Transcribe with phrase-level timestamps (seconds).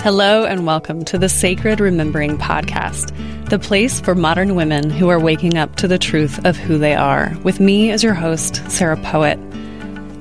[0.00, 3.10] Hello, and welcome to the Sacred Remembering Podcast,
[3.50, 6.94] the place for modern women who are waking up to the truth of who they
[6.94, 9.38] are, with me as your host, Sarah Poet.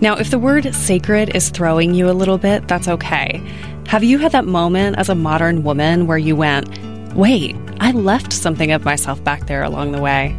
[0.02, 3.42] Now, if the word sacred is throwing you a little bit, that's okay.
[3.88, 6.68] Have you had that moment as a modern woman where you went,
[7.14, 10.38] wait, I left something of myself back there along the way?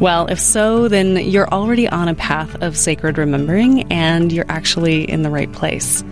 [0.00, 5.10] Well, if so, then you're already on a path of sacred remembering and you're actually
[5.10, 6.04] in the right place.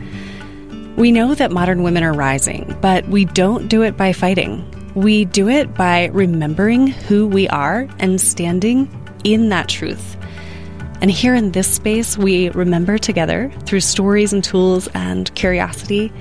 [0.97, 4.64] We know that modern women are rising, but we don't do it by fighting.
[4.97, 8.91] We do it by remembering who we are and standing
[9.23, 10.16] in that truth.
[11.00, 16.12] And here in this space, we remember together through stories and tools and curiosity.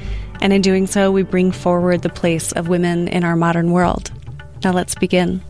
[0.41, 4.11] And in doing so, we bring forward the place of women in our modern world.
[4.63, 5.41] Now let's begin.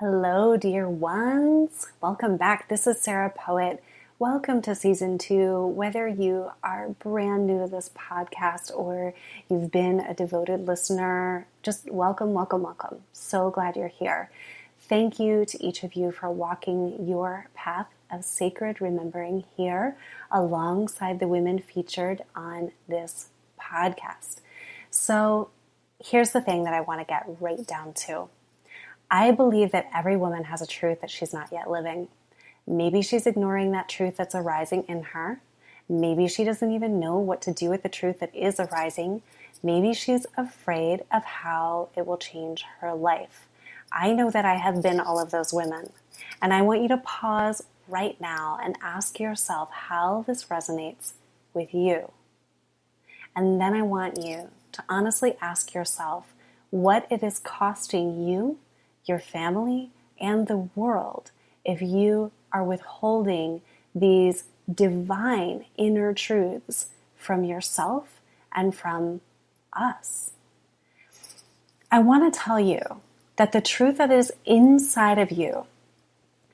[0.00, 1.92] Hello, dear ones.
[2.00, 2.68] Welcome back.
[2.68, 3.80] This is Sarah Poet.
[4.18, 5.68] Welcome to season two.
[5.68, 9.14] Whether you are brand new to this podcast or
[9.48, 13.02] you've been a devoted listener, just welcome, welcome, welcome.
[13.12, 14.32] So glad you're here.
[14.80, 19.96] Thank you to each of you for walking your path of sacred remembering here
[20.28, 23.28] alongside the women featured on this
[23.60, 24.40] podcast.
[24.90, 25.50] So,
[26.04, 28.28] here's the thing that I want to get right down to.
[29.10, 32.08] I believe that every woman has a truth that she's not yet living.
[32.66, 35.40] Maybe she's ignoring that truth that's arising in her.
[35.88, 39.22] Maybe she doesn't even know what to do with the truth that is arising.
[39.62, 43.46] Maybe she's afraid of how it will change her life.
[43.92, 45.90] I know that I have been all of those women.
[46.40, 51.12] And I want you to pause right now and ask yourself how this resonates
[51.52, 52.12] with you.
[53.36, 56.32] And then I want you to honestly ask yourself
[56.70, 58.58] what it is costing you
[59.04, 61.30] your family, and the world
[61.64, 63.62] if you are withholding
[63.94, 68.20] these divine inner truths from yourself
[68.54, 69.20] and from
[69.72, 70.30] us.
[71.90, 72.80] I want to tell you
[73.36, 75.66] that the truth that is inside of you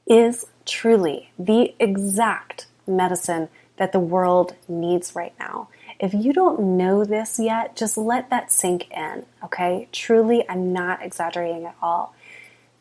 [0.07, 5.69] is truly the exact medicine that the world needs right now.
[5.99, 9.89] If you don't know this yet, just let that sink in, okay?
[9.93, 12.15] Truly, I'm not exaggerating at all.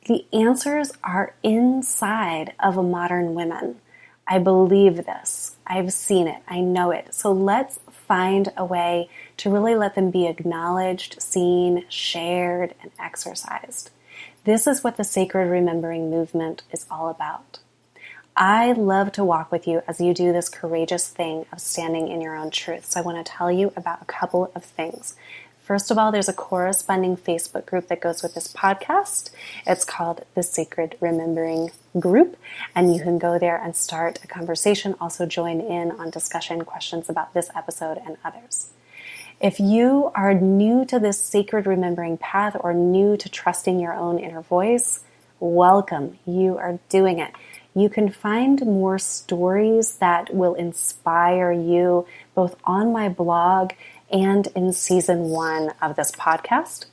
[0.10, 3.80] The answers are inside of a modern woman.
[4.28, 5.56] I believe this.
[5.68, 6.42] I've seen it.
[6.48, 7.14] I know it.
[7.14, 13.92] So let's find a way to really let them be acknowledged, seen, shared, and exercised.
[14.46, 17.60] This is what the Sacred Remembering Movement is all about.
[18.36, 22.20] I love to walk with you as you do this courageous thing of standing in
[22.20, 22.86] your own truth.
[22.86, 25.16] So I want to tell you about a couple of things
[25.70, 29.30] First of all, there's a corresponding Facebook group that goes with this podcast.
[29.68, 31.70] It's called the Sacred Remembering
[32.00, 32.38] Group,
[32.74, 34.96] and you can go there and start a conversation.
[35.00, 38.72] Also, join in on discussion questions about this episode and others.
[39.40, 44.18] If you are new to this sacred remembering path or new to trusting your own
[44.18, 45.02] inner voice,
[45.40, 46.18] welcome.
[46.26, 47.32] You are doing it.
[47.76, 53.74] You can find more stories that will inspire you both on my blog
[54.12, 56.86] and in season one of this podcast.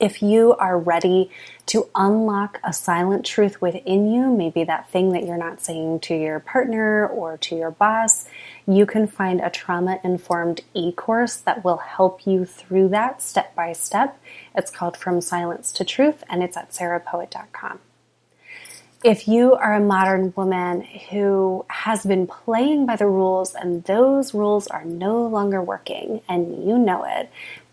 [0.00, 1.30] If you are ready
[1.66, 6.14] to unlock a silent truth within you, maybe that thing that you're not saying to
[6.16, 8.26] your partner or to your boss,
[8.66, 13.54] you can find a trauma informed e course that will help you through that step
[13.54, 14.20] by step.
[14.56, 17.78] It's called From Silence to Truth and it's at sarahpoet.com
[19.04, 24.32] if you are a modern woman who has been playing by the rules and those
[24.32, 27.30] rules are no longer working and you know it,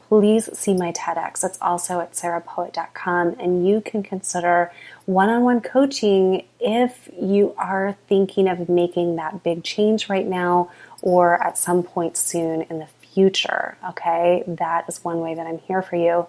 [0.07, 1.43] please see my TEDx.
[1.43, 4.71] It's also at sarahpoet.com and you can consider
[5.05, 10.71] one-on-one coaching if you are thinking of making that big change right now
[11.03, 13.77] or at some point soon in the future.
[13.89, 14.43] Okay.
[14.47, 16.27] That is one way that I'm here for you.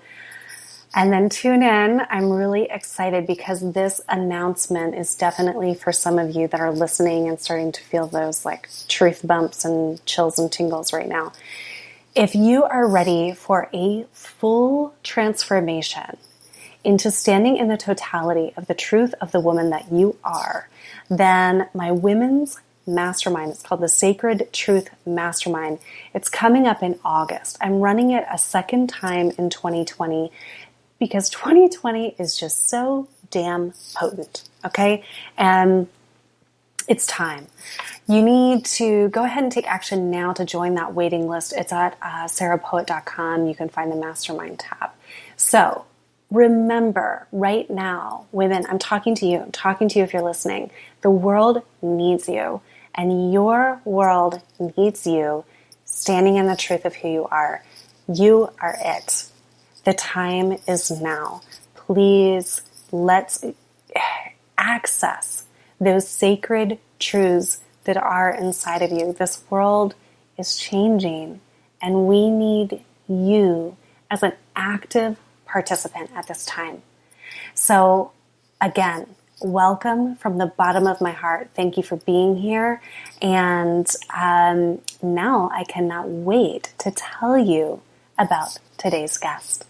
[0.92, 2.02] And then tune in.
[2.10, 7.28] I'm really excited because this announcement is definitely for some of you that are listening
[7.28, 11.32] and starting to feel those like truth bumps and chills and tingles right now.
[12.16, 16.16] If you are ready for a full transformation
[16.82, 20.68] into standing in the totality of the truth of the woman that you are,
[21.08, 23.52] then my women's mastermind.
[23.52, 25.78] It's called the Sacred Truth Mastermind.
[26.14, 27.58] It's coming up in August.
[27.60, 30.32] I'm running it a second time in 2020
[31.00, 34.44] because 2020 is just so damn potent.
[34.64, 35.02] Okay.
[35.36, 35.88] And
[36.86, 37.46] it's time.
[38.06, 41.54] You need to go ahead and take action now to join that waiting list.
[41.56, 43.46] It's at uh, sarahpoet.com.
[43.46, 44.90] You can find the mastermind tab.
[45.36, 45.86] So
[46.30, 49.38] remember right now, women, I'm talking to you.
[49.38, 50.70] I'm talking to you if you're listening.
[51.02, 52.60] The world needs you,
[52.94, 54.42] and your world
[54.76, 55.44] needs you
[55.84, 57.62] standing in the truth of who you are.
[58.12, 59.30] You are it.
[59.84, 61.42] The time is now.
[61.74, 62.62] Please
[62.92, 63.44] let's
[64.58, 65.44] access
[65.80, 69.12] those sacred truths that are inside of you.
[69.12, 69.94] This world
[70.36, 71.40] is changing,
[71.80, 73.76] and we need you
[74.10, 75.16] as an active
[75.46, 76.82] participant at this time.
[77.54, 78.12] So,
[78.60, 79.06] again,
[79.40, 81.50] welcome from the bottom of my heart.
[81.54, 82.82] Thank you for being here.
[83.22, 87.80] And um, now I cannot wait to tell you
[88.18, 89.64] about today's guest.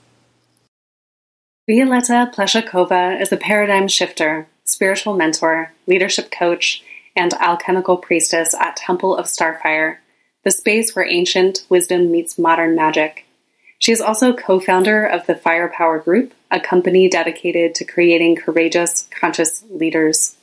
[1.70, 6.82] Violetta Pleshakova is a paradigm shifter, spiritual mentor, leadership coach,
[7.14, 9.99] and alchemical priestess at Temple of Starfire,
[10.43, 13.25] the space where ancient wisdom meets modern magic.
[13.78, 19.08] She is also co founder of the Firepower Group, a company dedicated to creating courageous,
[19.16, 20.34] conscious leaders.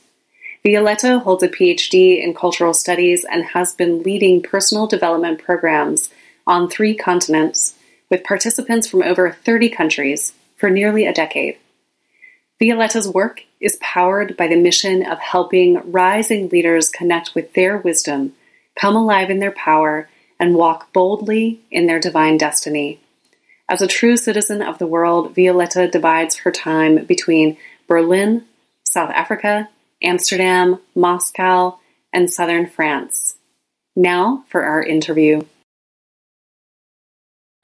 [0.64, 6.08] Violetta holds a PhD in cultural studies and has been leading personal development programs
[6.46, 7.74] on three continents
[8.08, 11.56] with participants from over 30 countries for nearly a decade.
[12.58, 18.34] Violetta's work is powered by the mission of helping rising leaders connect with their wisdom,
[18.74, 20.08] come alive in their power,
[20.40, 23.00] and walk boldly in their divine destiny.
[23.68, 27.56] As a true citizen of the world, Violetta divides her time between
[27.86, 28.44] Berlin,
[28.82, 29.68] South Africa,
[30.02, 31.78] Amsterdam, Moscow,
[32.12, 33.36] and southern France.
[33.94, 35.42] Now for our interview.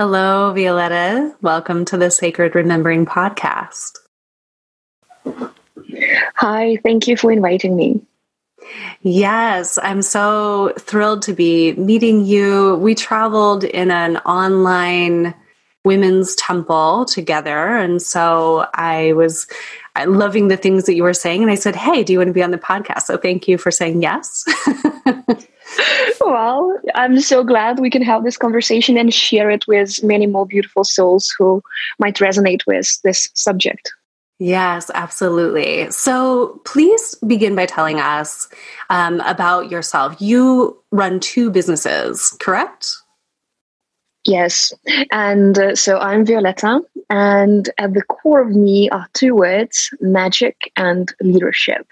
[0.00, 1.36] Hello, Violetta.
[1.40, 3.92] Welcome to the Sacred Remembering podcast.
[6.34, 8.00] Hi, thank you for inviting me.
[9.02, 12.74] Yes, I'm so thrilled to be meeting you.
[12.74, 15.32] We traveled in an online
[15.84, 17.76] women's temple together.
[17.76, 19.46] And so I was
[20.04, 21.42] loving the things that you were saying.
[21.42, 23.02] And I said, Hey, do you want to be on the podcast?
[23.02, 24.44] So thank you for saying yes.
[26.20, 30.46] well, I'm so glad we can have this conversation and share it with many more
[30.46, 31.62] beautiful souls who
[31.98, 33.92] might resonate with this subject.
[34.38, 35.90] Yes, absolutely.
[35.90, 38.48] So please begin by telling us
[38.90, 40.20] um, about yourself.
[40.20, 42.96] You run two businesses, correct?
[44.24, 44.72] Yes.
[45.12, 46.80] And uh, so I'm Violetta,
[47.10, 51.86] and at the core of me are two words magic and leadership.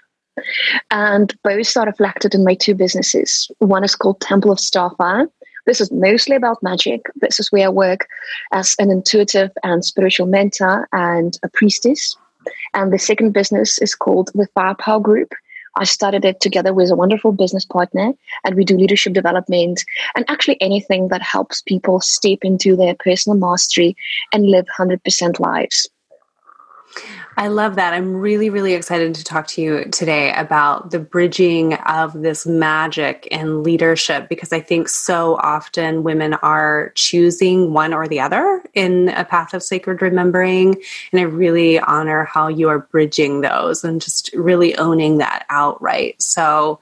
[0.91, 3.49] And both are reflected in my two businesses.
[3.59, 5.27] One is called Temple of Starfire.
[5.65, 7.01] This is mostly about magic.
[7.15, 8.07] This is where I work
[8.51, 12.15] as an intuitive and spiritual mentor and a priestess.
[12.73, 15.33] And the second business is called the Firepower Group.
[15.75, 18.13] I started it together with a wonderful business partner,
[18.43, 19.83] and we do leadership development
[20.15, 23.95] and actually anything that helps people step into their personal mastery
[24.33, 25.89] and live 100% lives.
[27.37, 27.93] I love that.
[27.93, 33.27] I'm really, really excited to talk to you today about the bridging of this magic
[33.31, 39.09] and leadership because I think so often women are choosing one or the other in
[39.09, 40.75] a path of sacred remembering.
[41.11, 46.21] And I really honor how you are bridging those and just really owning that outright.
[46.21, 46.79] So,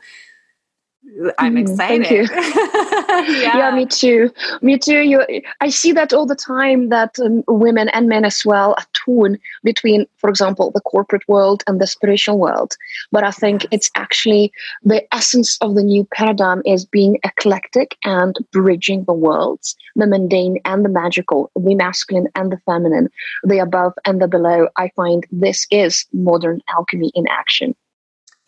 [1.38, 1.57] I'm mm-hmm.
[1.57, 2.30] excited.
[2.30, 3.42] Thank you.
[3.42, 3.57] yeah.
[3.57, 3.75] yeah.
[3.75, 4.31] me too.
[4.62, 5.00] Me too.
[5.00, 5.25] You,
[5.59, 10.05] I see that all the time that um, women and men as well torn between,
[10.17, 12.75] for example, the corporate world and the spiritual world.
[13.12, 14.51] But I think it's actually
[14.84, 20.60] the essence of the new paradigm is being eclectic and bridging the worlds, the mundane
[20.65, 23.10] and the magical, the masculine and the feminine,
[23.43, 24.67] the above and the below.
[24.77, 27.75] I find this is modern alchemy in action.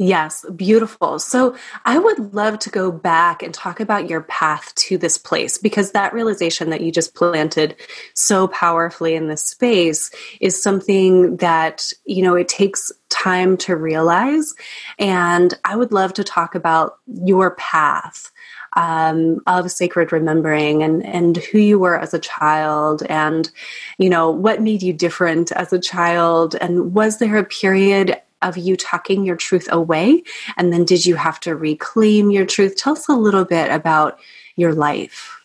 [0.03, 1.17] Yes, beautiful.
[1.17, 1.55] So
[1.85, 5.91] I would love to go back and talk about your path to this place because
[5.91, 7.77] that realization that you just planted
[8.13, 14.53] so powerfully in this space is something that, you know, it takes time to realize.
[14.99, 18.29] And I would love to talk about your path.
[18.75, 23.51] Um, of sacred remembering and and who you were as a child and
[23.99, 28.57] you know what made you different as a child and was there a period of
[28.57, 30.23] you tucking your truth away?
[30.57, 32.75] And then did you have to reclaim your truth?
[32.75, 34.19] Tell us a little bit about
[34.55, 35.39] your life.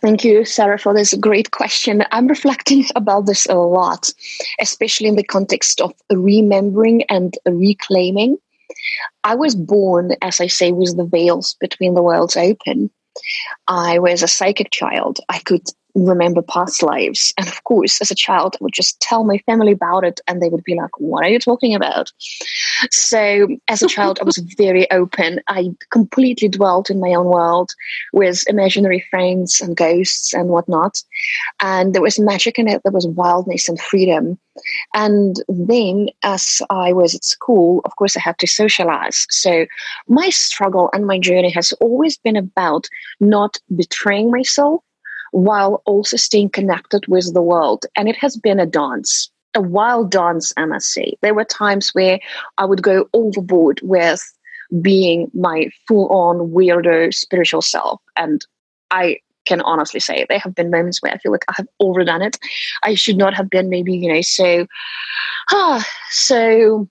[0.00, 2.04] Thank you, Sarah, for this great question.
[2.12, 4.12] I'm reflecting about this a lot,
[4.60, 8.38] especially in the context of remembering and reclaiming.
[9.24, 12.90] I was born, as I say, with the veils between the worlds open.
[13.66, 15.18] I was a psychic child.
[15.28, 17.32] I could remember past lives.
[17.38, 20.40] And of course, as a child, I would just tell my family about it, and
[20.40, 22.12] they would be like, What are you talking about?
[22.90, 25.40] So, as a child, I was very open.
[25.48, 27.72] I completely dwelt in my own world
[28.12, 31.02] with imaginary friends and ghosts and whatnot.
[31.60, 34.38] And there was magic in it, there was wildness and freedom.
[34.94, 39.26] And then, as I was at school, of course, I had to socialize.
[39.30, 39.66] So,
[40.08, 42.86] my struggle and my journey has always been about
[43.20, 44.82] not betraying myself
[45.32, 47.86] while also staying connected with the world.
[47.96, 51.16] And it has been a dance, a wild dance, I must say.
[51.22, 52.20] There were times where
[52.58, 54.22] I would go overboard with
[54.80, 58.00] being my full on weirdo spiritual self.
[58.16, 58.44] And
[58.90, 62.22] I can honestly say there have been moments where I feel like I have overdone
[62.22, 62.38] it.
[62.82, 64.66] I should not have been maybe, you know, so
[65.50, 66.88] ah so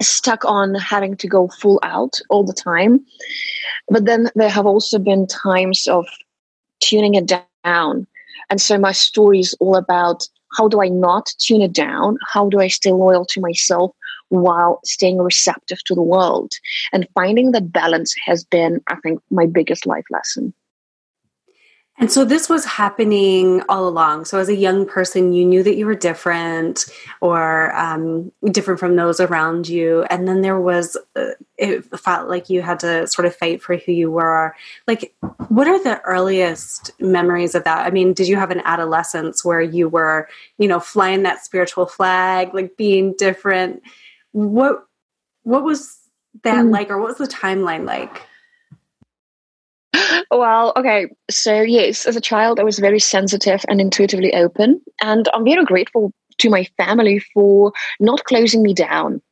[0.00, 3.04] stuck on having to go full out all the time.
[3.88, 6.06] But then there have also been times of
[6.88, 7.32] tuning it
[7.64, 8.06] down.
[8.50, 10.26] And so my story is all about
[10.56, 12.18] how do I not tune it down?
[12.32, 13.90] How do I stay loyal to myself
[14.28, 16.52] while staying receptive to the world?
[16.92, 20.54] And finding that balance has been, I think, my biggest life lesson.
[21.98, 24.26] And so this was happening all along.
[24.26, 26.84] So as a young person, you knew that you were different
[27.22, 30.02] or um, different from those around you.
[30.10, 33.76] And then there was, uh, it felt like you had to sort of fight for
[33.78, 34.54] who you were.
[34.86, 35.14] Like,
[35.48, 37.86] what are the earliest memories of that?
[37.86, 41.86] I mean, did you have an adolescence where you were, you know, flying that spiritual
[41.86, 43.82] flag, like being different?
[44.32, 44.86] What,
[45.44, 45.98] what was
[46.42, 46.70] that mm.
[46.70, 48.20] like, or what was the timeline like?
[50.30, 51.06] Well, okay.
[51.30, 54.80] So, yes, as a child, I was very sensitive and intuitively open.
[55.02, 59.22] And I'm very grateful to my family for not closing me down.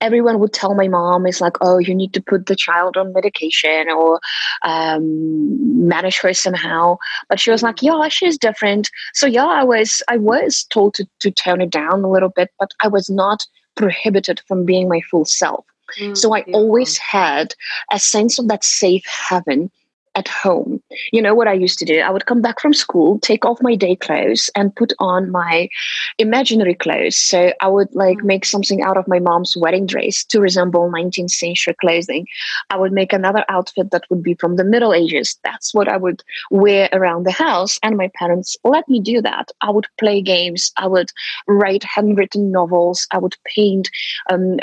[0.00, 3.12] Everyone would tell my mom, it's like, oh, you need to put the child on
[3.12, 4.18] medication or
[4.64, 6.96] um, manage her somehow."
[7.28, 11.06] But she was like, "Yeah, she's different." So yeah, I was I was told to
[11.20, 15.00] to tone it down a little bit, but I was not prohibited from being my
[15.08, 15.64] full self.
[15.98, 17.54] Mm, so I always had
[17.92, 19.70] a sense of that safe haven
[20.14, 20.82] at home.
[21.12, 22.00] You know what I used to do?
[22.00, 25.68] I would come back from school, take off my day clothes, and put on my
[26.18, 27.16] imaginary clothes.
[27.16, 28.24] So I would like mm.
[28.24, 32.26] make something out of my mom's wedding dress to resemble 19th century clothing.
[32.70, 35.38] I would make another outfit that would be from the Middle Ages.
[35.44, 37.78] That's what I would wear around the house.
[37.82, 39.50] And my parents let me do that.
[39.60, 40.72] I would play games.
[40.76, 41.10] I would
[41.46, 43.06] write handwritten novels.
[43.12, 43.88] I would paint
[44.30, 44.58] um,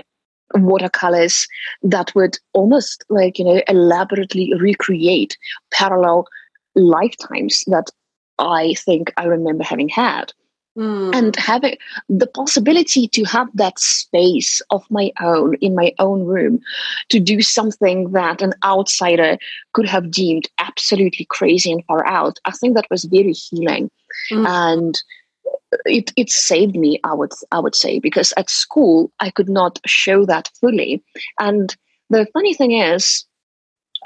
[0.55, 1.47] watercolors
[1.83, 5.37] that would almost like you know elaborately recreate
[5.71, 6.25] parallel
[6.75, 7.89] lifetimes that
[8.39, 10.31] i think i remember having had
[10.77, 11.15] mm.
[11.15, 11.75] and having
[12.07, 16.59] the possibility to have that space of my own in my own room
[17.09, 19.37] to do something that an outsider
[19.73, 23.89] could have deemed absolutely crazy and far out i think that was very healing
[24.31, 24.47] mm.
[24.47, 25.03] and
[25.85, 29.79] it, it saved me i would i would say because at school i could not
[29.85, 31.03] show that fully.
[31.39, 31.75] And
[32.09, 33.25] the funny thing is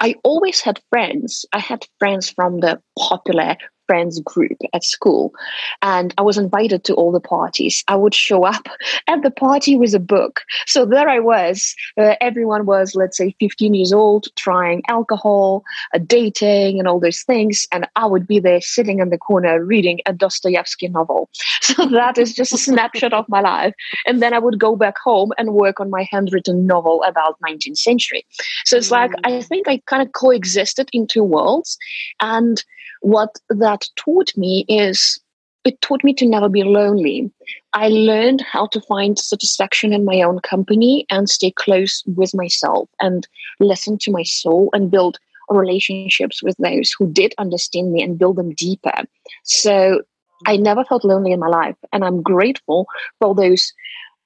[0.00, 1.44] i always had friends.
[1.52, 3.56] I had friends from the popular
[3.92, 5.34] friends group at school
[5.82, 7.84] and I was invited to all the parties.
[7.88, 8.66] I would show up
[9.06, 10.40] at the party with a book.
[10.66, 11.74] So there I was.
[11.98, 15.62] Uh, everyone was, let's say, 15 years old, trying alcohol,
[15.94, 17.66] uh, dating, and all those things.
[17.70, 21.28] And I would be there sitting in the corner reading a Dostoevsky novel.
[21.72, 23.74] So that is just a snapshot of my life.
[24.04, 27.78] And then I would go back home and work on my handwritten novel about 19th
[27.78, 28.26] century.
[28.64, 28.98] So it's mm.
[28.98, 31.78] like, I think I kind of coexisted in two worlds.
[32.20, 32.62] And
[33.02, 35.20] what that taught me is
[35.64, 37.30] it taught me to never be lonely.
[37.72, 42.88] I learned how to find satisfaction in my own company and stay close with myself
[43.00, 43.26] and
[43.60, 48.36] listen to my soul and build relationships with those who did understand me and build
[48.36, 49.04] them deeper.
[49.44, 50.02] So
[50.46, 51.76] I never felt lonely in my life.
[51.92, 52.86] And I'm grateful
[53.20, 53.72] for those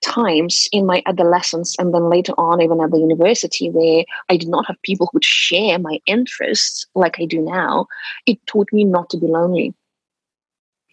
[0.06, 4.48] times in my adolescence and then later on even at the university where i did
[4.48, 7.86] not have people who would share my interests like i do now
[8.24, 9.74] it taught me not to be lonely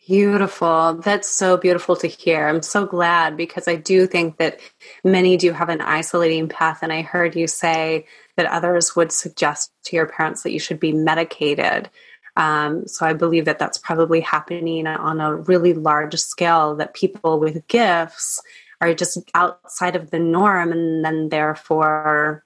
[0.06, 0.96] Beautiful.
[0.96, 2.50] That's so beautiful to hear.
[2.50, 4.60] I'm so glad because I do think that
[5.06, 6.80] many do have an isolating path.
[6.82, 8.06] And I heard you say
[8.36, 11.90] that others would suggest to your parents that you should be medicated.
[12.36, 17.40] Um, so I believe that that's probably happening on a really large scale, that people
[17.40, 18.42] with gifts
[18.90, 22.44] are just outside of the norm and then therefore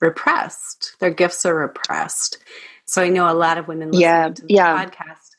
[0.00, 0.96] repressed.
[1.00, 2.38] Their gifts are repressed.
[2.86, 4.84] So I know a lot of women listening yeah, to the yeah.
[4.84, 5.30] podcast,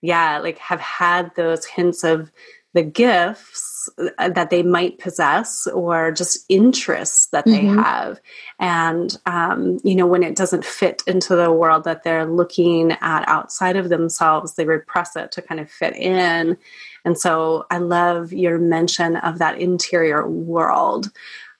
[0.00, 2.30] yeah, like have had those hints of
[2.72, 7.78] the gifts gifts uh, that they might possess or just interests that they mm-hmm.
[7.78, 8.20] have.
[8.58, 13.28] And, um, you know, when it doesn't fit into the world that they're looking at
[13.28, 16.56] outside of themselves, they repress it to kind of fit in.
[17.04, 21.10] And so I love your mention of that interior world.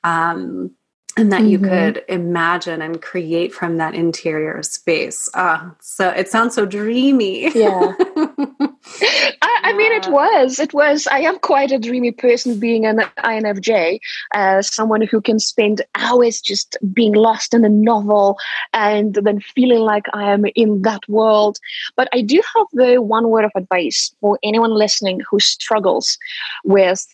[0.03, 0.73] Um,
[1.17, 1.51] and that mm-hmm.
[1.51, 5.29] you could imagine and create from that interior space.
[5.33, 7.53] Uh, so it sounds so dreamy.
[7.55, 7.95] Yeah.
[9.65, 10.59] I, mean, it was.
[10.59, 11.07] It was.
[11.07, 13.99] I am quite a dreamy person being an INFJ,
[14.35, 18.39] uh, someone who can spend hours just being lost in a novel
[18.73, 21.59] and then feeling like I am in that world.
[21.97, 26.19] But I do have the one word of advice for anyone listening who struggles
[26.65, 27.07] with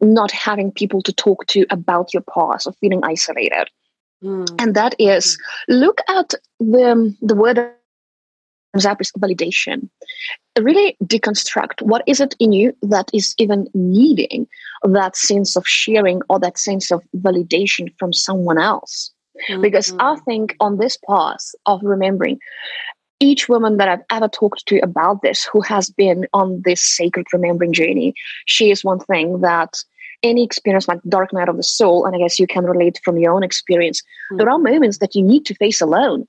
[0.00, 3.68] not having people to talk to about your past or feeling isolated.
[4.22, 4.60] Mm.
[4.60, 5.80] And that is mm.
[5.80, 7.58] look at the, the word
[8.84, 9.88] up is validation.
[10.58, 14.46] Really deconstruct what is it in you that is even needing
[14.82, 19.12] that sense of sharing or that sense of validation from someone else.
[19.48, 19.62] Mm-hmm.
[19.62, 22.38] Because I think on this path of remembering,
[23.20, 27.26] each woman that I've ever talked to about this who has been on this sacred
[27.32, 28.12] remembering journey
[28.44, 29.74] she is one thing that
[30.22, 33.18] any experience like dark night of the soul, and I guess you can relate from
[33.18, 34.38] your own experience, mm-hmm.
[34.38, 36.26] there are moments that you need to face alone.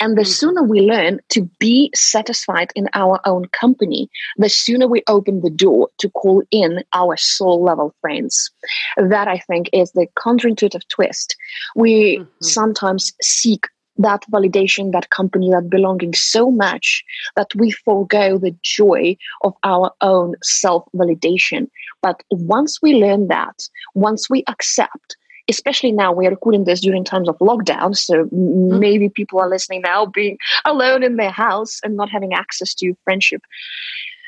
[0.00, 0.30] And the mm-hmm.
[0.30, 5.50] sooner we learn to be satisfied in our own company, the sooner we open the
[5.50, 8.50] door to call in our soul level friends.
[8.96, 11.36] That I think is the counterintuitive twist.
[11.76, 12.44] We mm-hmm.
[12.44, 13.66] sometimes seek
[13.98, 17.04] that validation, that company, that belonging so much
[17.36, 21.68] that we forego the joy of our own self validation.
[22.00, 25.16] But once we learn that, once we accept,
[25.48, 28.78] especially now we are recording this during times of lockdown, so mm-hmm.
[28.78, 32.94] maybe people are listening now being alone in their house and not having access to
[33.04, 33.42] friendship.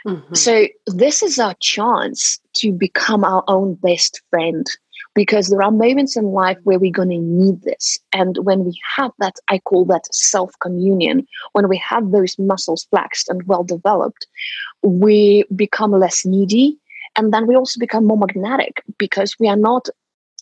[0.07, 0.35] Mm-hmm.
[0.35, 4.67] So this is our chance to become our own best friend
[5.15, 7.99] because there are moments in life where we're going to need this.
[8.13, 12.87] And when we have that, I call that self communion, when we have those muscles
[12.91, 14.27] flexed and well developed,
[14.83, 16.79] we become less needy.
[17.17, 19.89] And then we also become more magnetic because we are not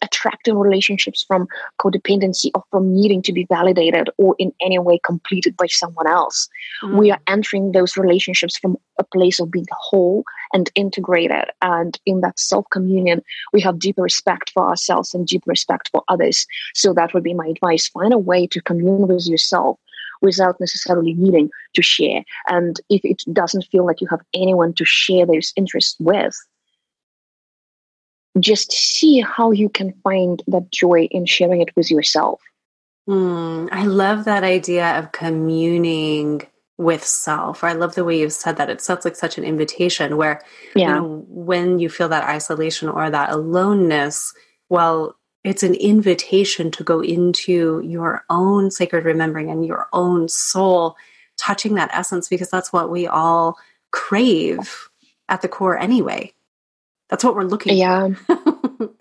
[0.03, 1.47] attracting relationships from
[1.81, 6.49] codependency or from needing to be validated or in any way completed by someone else.
[6.83, 6.99] Mm.
[6.99, 11.45] We are entering those relationships from a place of being whole and integrated.
[11.63, 16.03] And in that self communion, we have deep respect for ourselves and deep respect for
[16.09, 16.47] others.
[16.75, 17.89] So that would be my advice.
[17.89, 19.79] Find a way to commune with yourself
[20.21, 22.23] without necessarily needing to share.
[22.49, 26.35] And if it doesn't feel like you have anyone to share those interests with,
[28.39, 32.41] just see how you can find that joy in sharing it with yourself.
[33.09, 36.43] Mm, I love that idea of communing
[36.77, 37.65] with self.
[37.65, 38.71] I love the way you've said that.
[38.71, 40.43] It sounds like such an invitation where,
[40.77, 40.89] yeah.
[40.89, 44.33] you know, when you feel that isolation or that aloneness,
[44.69, 50.97] well, it's an invitation to go into your own sacred remembering and your own soul,
[51.37, 53.57] touching that essence, because that's what we all
[53.91, 54.91] crave
[55.29, 56.33] at the core anyway.
[57.09, 58.09] That's what we're looking yeah.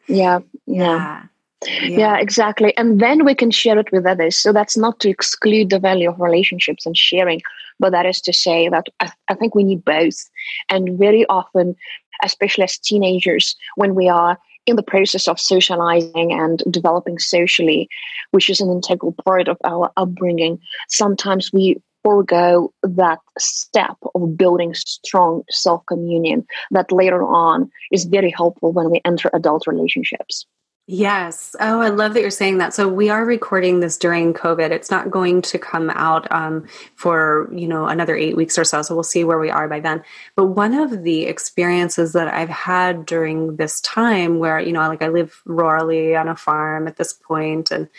[0.08, 0.40] yeah.
[0.68, 1.24] Yeah.
[1.66, 1.88] Yeah.
[1.88, 2.18] yeah.
[2.18, 2.76] exactly.
[2.78, 4.38] And then we can share it with others.
[4.38, 7.42] So that's not to exclude the value of relationships and sharing,
[7.80, 10.30] but that is to say that I, I think we need both.
[10.70, 11.76] And very often,
[12.24, 17.90] especially as teenagers, when we are in the process of socializing and developing socially,
[18.32, 24.74] which is an integral part of our upbringing, sometimes we forego that step of building
[24.74, 30.46] strong self communion that later on is very helpful when we enter adult relationships.
[30.90, 31.54] Yes.
[31.60, 32.74] Oh, I love that you're saying that.
[32.74, 34.72] So we are recording this during COVID.
[34.72, 36.66] It's not going to come out um,
[36.96, 38.82] for you know another eight weeks or so.
[38.82, 40.02] So we'll see where we are by then.
[40.38, 45.02] But one of the experiences that I've had during this time, where you know, like
[45.02, 47.90] I live rurally on a farm at this point, and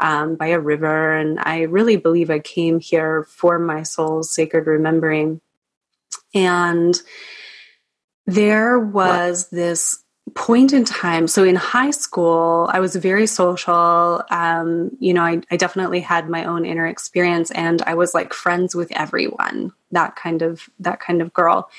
[0.00, 1.16] um, by a river.
[1.16, 5.40] And I really believe I came here for my soul's sacred remembering.
[6.34, 7.00] And
[8.26, 10.02] there was this
[10.34, 15.40] point in time so in high school i was very social um, you know I,
[15.52, 20.16] I, definitely had my own inner experience and i was like friends with everyone that
[20.16, 21.70] kind of that kind of girl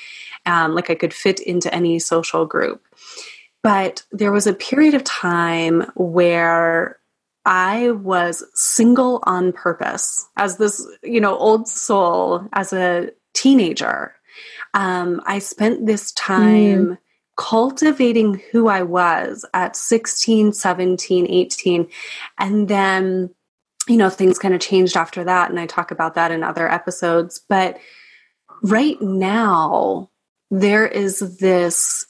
[0.46, 2.82] um, like i could fit into any social group
[3.62, 6.97] but there was a period of time where
[7.48, 14.14] I was single on purpose as this, you know, old soul as a teenager.
[14.74, 16.98] Um, I spent this time mm.
[17.38, 21.88] cultivating who I was at 16, 17, 18.
[22.38, 23.30] And then,
[23.88, 25.48] you know, things kind of changed after that.
[25.48, 27.40] And I talk about that in other episodes.
[27.48, 27.78] But
[28.62, 30.10] right now,
[30.50, 32.04] there is this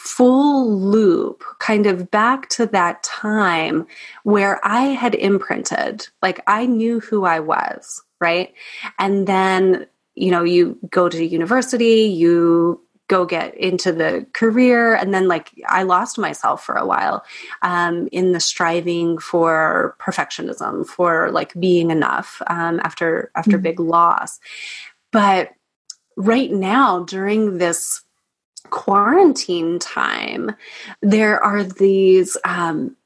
[0.00, 3.86] full loop kind of back to that time
[4.22, 8.54] where I had imprinted, like I knew who I was, right?
[8.98, 15.12] And then, you know, you go to university, you go get into the career and
[15.12, 17.24] then like i lost myself for a while
[17.62, 23.62] um, in the striving for perfectionism for like being enough um, after after mm-hmm.
[23.62, 24.38] big loss
[25.10, 25.50] but
[26.16, 28.04] right now during this
[28.70, 30.54] quarantine time,
[31.00, 32.96] there are these um,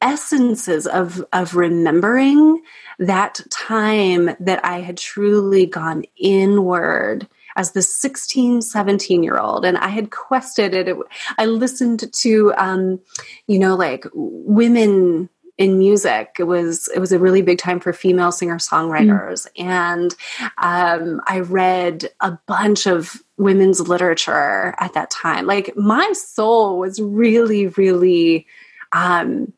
[0.00, 2.62] essences of of remembering
[2.98, 9.76] that time that I had truly gone inward as the 16 17 year old and
[9.78, 10.96] i had quested it,
[11.38, 12.98] i listened to um,
[13.46, 16.36] you know like women in music.
[16.38, 19.64] It was it was a really big time for female singer songwriters, mm.
[19.64, 20.14] and
[20.58, 25.46] um, I read a bunch of women's literature at that time.
[25.46, 28.46] Like my soul was really, really
[28.92, 29.52] um,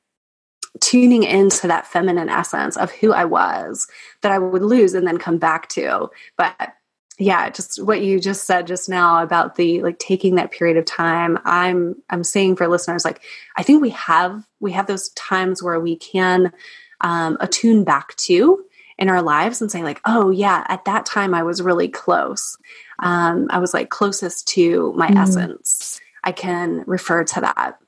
[0.80, 3.86] tuning into that feminine essence of who I was
[4.22, 6.10] that I would lose and then come back to.
[6.36, 6.74] But
[7.18, 10.84] yeah just what you just said just now about the like taking that period of
[10.84, 13.22] time i'm i'm saying for listeners like
[13.56, 16.52] i think we have we have those times where we can
[17.00, 18.64] um, attune back to
[18.98, 22.56] in our lives and saying like oh yeah at that time i was really close.
[23.00, 25.16] Um, i was like closest to my mm.
[25.16, 26.00] essence.
[26.22, 27.78] I can refer to that.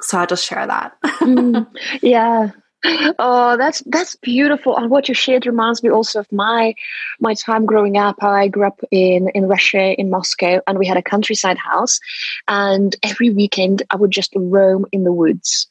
[0.00, 0.96] So i'll just share that.
[1.02, 1.66] Mm.
[2.02, 2.50] yeah
[2.84, 4.76] oh, that's that's beautiful.
[4.76, 6.74] And what you shared reminds me also of my
[7.20, 8.22] my time growing up.
[8.22, 12.00] I grew up in in Russia, in Moscow, and we had a countryside house.
[12.48, 15.68] And every weekend, I would just roam in the woods.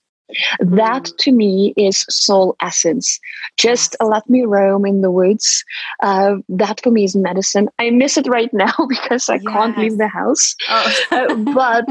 [0.60, 3.20] That to me is soul essence.
[3.58, 5.64] Just let me roam in the woods.
[6.02, 7.70] Uh, that for me is medicine.
[7.80, 9.54] I miss it right now because I yes.
[9.54, 10.56] can't leave the house.
[10.70, 10.94] Oh.
[11.12, 11.86] uh, but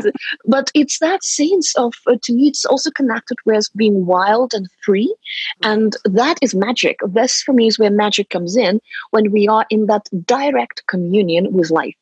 [0.46, 4.68] but it's that sense of uh, to me it's also connected with being wild and
[4.84, 5.14] free,
[5.62, 6.98] and that is magic.
[7.06, 11.52] This for me is where magic comes in when we are in that direct communion
[11.52, 11.94] with life.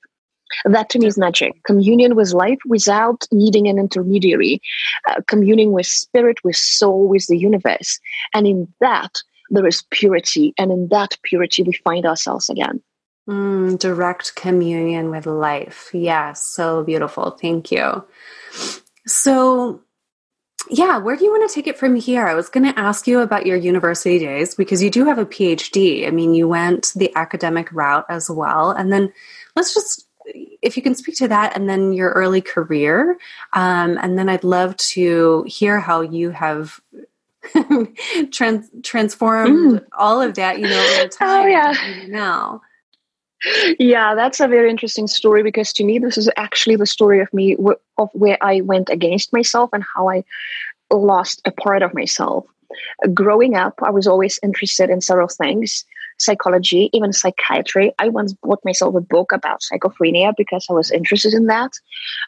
[0.64, 1.62] That to me is magic.
[1.64, 4.60] Communion with life without needing an intermediary,
[5.08, 7.98] uh, communing with spirit, with soul, with the universe.
[8.34, 9.18] And in that,
[9.50, 10.54] there is purity.
[10.58, 12.82] And in that purity, we find ourselves again.
[13.28, 15.90] Mm, direct communion with life.
[15.92, 17.32] Yes, so beautiful.
[17.32, 18.04] Thank you.
[19.06, 19.82] So,
[20.70, 22.26] yeah, where do you want to take it from here?
[22.26, 25.26] I was going to ask you about your university days because you do have a
[25.26, 26.06] PhD.
[26.06, 28.70] I mean, you went the academic route as well.
[28.70, 29.12] And then
[29.54, 30.07] let's just
[30.62, 33.18] if you can speak to that and then your early career,
[33.52, 36.80] um, and then I'd love to hear how you have
[38.30, 39.84] trans- transformed mm.
[39.92, 41.44] all of that, you know, over oh, time.
[41.44, 42.04] Oh, yeah.
[42.08, 42.62] Now.
[43.78, 47.32] Yeah, that's a very interesting story because to me, this is actually the story of
[47.32, 47.56] me
[47.96, 50.24] of where I went against myself and how I
[50.90, 52.46] lost a part of myself.
[53.14, 55.84] Growing up, I was always interested in several things
[56.18, 57.92] psychology, even psychiatry.
[57.98, 61.72] I once bought myself a book about schizophrenia because I was interested in that.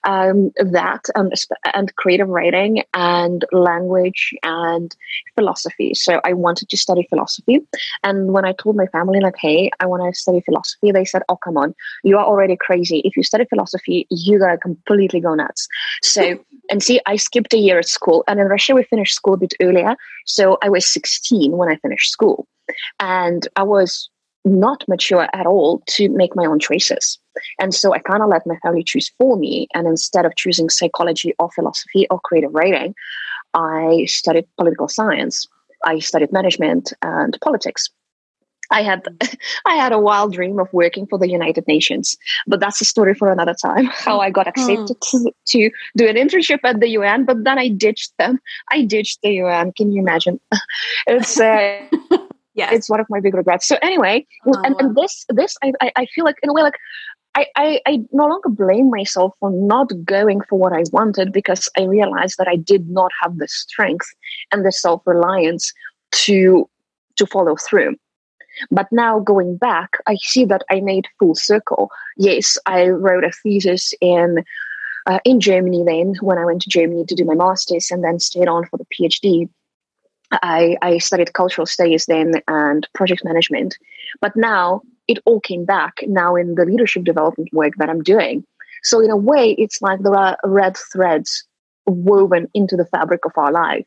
[0.05, 1.33] Um, that and,
[1.75, 4.95] and creative writing and language and
[5.35, 5.95] philosophy.
[5.95, 7.61] So I wanted to study philosophy.
[8.03, 11.23] And when I told my family, like, hey, I want to study philosophy, they said,
[11.29, 11.75] oh, come on,
[12.05, 13.01] you are already crazy.
[13.05, 15.69] If you study philosophy, you're to completely go nuts.
[16.03, 16.39] So,
[16.71, 18.25] and see, I skipped a year at school.
[18.29, 19.97] And in Russia, we finished school a bit earlier.
[20.27, 22.47] So I was 16 when I finished school.
[22.99, 24.09] And I was
[24.45, 27.19] not mature at all to make my own choices.
[27.59, 29.69] And so I kind of let my family choose for me.
[29.75, 32.95] And instead of choosing psychology or philosophy or creative writing,
[33.55, 35.47] I studied political science.
[35.85, 37.91] I studied management and politics.
[38.71, 39.03] I had
[39.67, 43.15] I had a wild dream of working for the United Nations, but that's a story
[43.15, 43.87] for another time.
[43.93, 45.11] How I got accepted mm.
[45.11, 48.39] to, to, do an internship at the UN, but then I ditched them.
[48.71, 49.73] I ditched the UN.
[49.73, 50.41] Can you imagine?
[51.07, 51.81] It's uh,
[52.55, 53.67] yeah, it's one of my big regrets.
[53.67, 54.79] So anyway, oh, and, wow.
[54.81, 56.75] and this this I, I, I feel like in a way like
[57.35, 61.69] I, I, I no longer blame myself for not going for what I wanted because
[61.79, 64.07] I realized that I did not have the strength
[64.53, 65.73] and the self reliance
[66.13, 66.69] to
[67.17, 67.97] to follow through.
[68.71, 71.91] But now going back, I see that I made full circle.
[72.17, 74.43] Yes, I wrote a thesis in
[75.07, 78.19] uh, in Germany then when I went to Germany to do my master's and then
[78.19, 79.49] stayed on for the PhD.
[80.33, 83.77] I, I studied cultural studies then and project management.
[84.21, 88.45] But now it all came back now in the leadership development work that I'm doing.
[88.83, 91.45] So, in a way, it's like there are red threads
[91.87, 93.85] woven into the fabric of our life.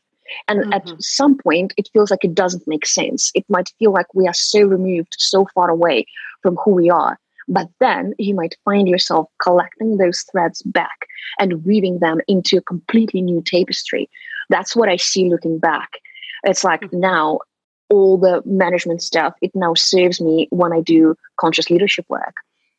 [0.47, 0.73] And mm-hmm.
[0.73, 3.31] at some point, it feels like it doesn't make sense.
[3.35, 6.05] It might feel like we are so removed, so far away
[6.41, 7.19] from who we are.
[7.47, 11.07] But then you might find yourself collecting those threads back
[11.39, 14.09] and weaving them into a completely new tapestry.
[14.49, 15.99] That's what I see looking back.
[16.43, 16.99] It's like mm-hmm.
[16.99, 17.39] now
[17.89, 22.35] all the management stuff, it now serves me when I do conscious leadership work.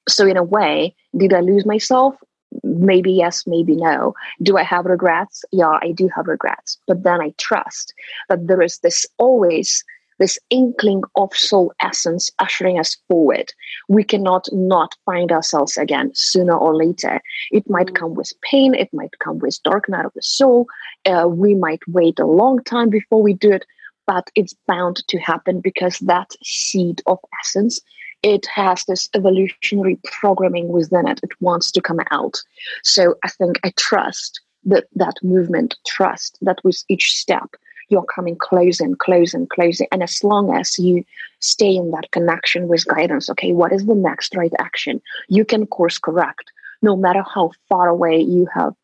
[0.09, 2.15] So, in a way, did I lose myself?
[2.63, 4.15] Maybe yes, maybe no.
[4.43, 5.45] Do I have regrets?
[5.51, 6.79] Yeah, I do have regrets.
[6.87, 7.95] But then I trust
[8.29, 9.85] that there is this always
[10.19, 13.53] this inkling of soul essence ushering us forward.
[13.89, 17.21] We cannot not find ourselves again sooner or later.
[17.51, 17.95] It might mm.
[17.95, 20.67] come with pain, it might come with dark night of the soul.
[21.05, 23.65] Uh, we might wait a long time before we do it,
[24.07, 27.81] but it's bound to happen because that seed of essence
[28.25, 31.21] it has this evolutionary programming within it.
[31.23, 32.41] It wants to come out.
[32.83, 37.51] So I think I trust that that movement, trust that with each step,
[37.89, 39.87] you're coming closer and closer and closer.
[39.93, 41.05] And as long as you
[41.41, 45.01] stay in that connection with guidance, okay, what is the next right action?
[45.29, 46.51] You can course correct
[46.83, 48.75] no matter how far away you have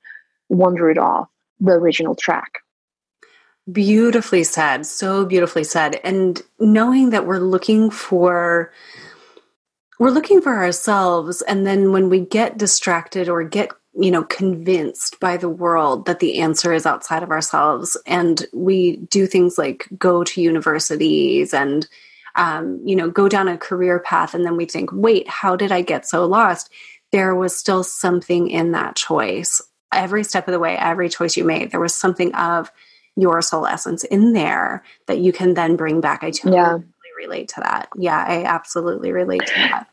[0.48, 1.28] wandered off
[1.60, 2.60] the original track.
[3.70, 4.86] Beautifully said.
[4.86, 6.00] So beautifully said.
[6.02, 8.72] And knowing that we're looking for
[9.98, 15.18] we're looking for ourselves and then when we get distracted or get you know convinced
[15.20, 17.96] by the world that the answer is outside of ourselves.
[18.06, 21.86] And we do things like go to universities and
[22.36, 24.34] um, you know go down a career path.
[24.34, 26.70] And then we think wait how did i get so lost?
[27.12, 29.60] There was still something in that choice.
[29.92, 32.70] Every step of the way every choice you made there was something of
[33.16, 36.22] your soul essence in there that you can then bring back.
[36.22, 36.78] I totally yeah.
[37.18, 37.88] relate to that.
[37.96, 39.89] Yeah i absolutely relate to that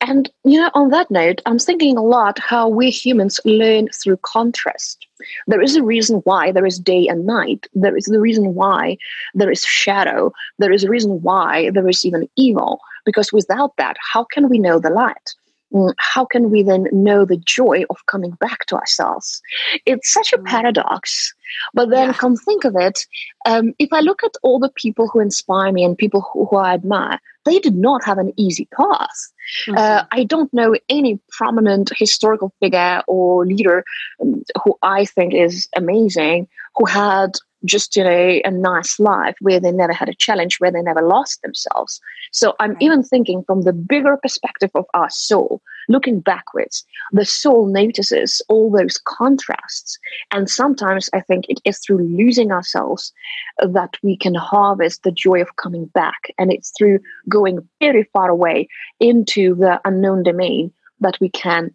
[0.00, 4.18] and, you know, on that note, I'm thinking a lot how we humans learn through
[4.18, 5.06] contrast.
[5.48, 7.66] There is a reason why there is day and night.
[7.74, 8.96] There is the reason why
[9.34, 10.32] there is shadow.
[10.58, 12.80] There is a reason why there is even evil.
[13.04, 15.34] Because without that, how can we know the light?
[15.72, 19.42] Mm, how can we then know the joy of coming back to ourselves?
[19.84, 20.44] It's such a mm.
[20.46, 21.34] paradox.
[21.74, 22.14] But then, yeah.
[22.14, 23.04] come think of it,
[23.46, 26.56] um, if I look at all the people who inspire me and people who, who
[26.56, 29.32] I admire, they did not have an easy path.
[29.66, 29.78] Mm-hmm.
[29.78, 33.84] Uh, I don't know any prominent historical figure or leader
[34.20, 37.32] um, who I think is amazing who had
[37.64, 41.02] just you know a nice life where they never had a challenge where they never
[41.02, 42.82] lost themselves so i'm right.
[42.82, 48.70] even thinking from the bigger perspective of our soul looking backwards the soul notices all
[48.70, 49.98] those contrasts
[50.30, 53.12] and sometimes i think it is through losing ourselves
[53.58, 56.98] that we can harvest the joy of coming back and it's through
[57.28, 58.68] going very far away
[59.00, 61.70] into the unknown domain that we can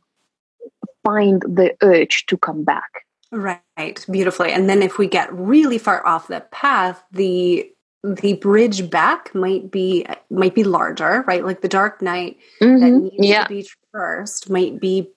[1.04, 4.52] find the urge to come back Right, beautifully.
[4.52, 7.68] And then if we get really far off the path, the
[8.04, 11.44] the bridge back might be might be larger, right?
[11.44, 12.80] Like the dark night mm-hmm.
[12.80, 13.44] that needs yeah.
[13.44, 15.10] to be traversed might be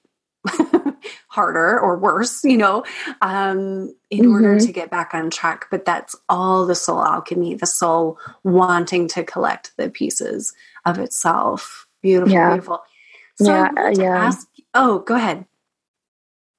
[1.28, 2.84] harder or worse, you know,
[3.20, 4.32] um, in mm-hmm.
[4.32, 5.66] order to get back on track.
[5.70, 10.52] But that's all the soul alchemy, the soul wanting to collect the pieces
[10.84, 11.86] of itself.
[12.02, 12.50] Beautiful, yeah.
[12.50, 12.82] beautiful.
[13.36, 14.26] So yeah, yeah.
[14.26, 14.48] ask.
[14.74, 15.46] Oh, go ahead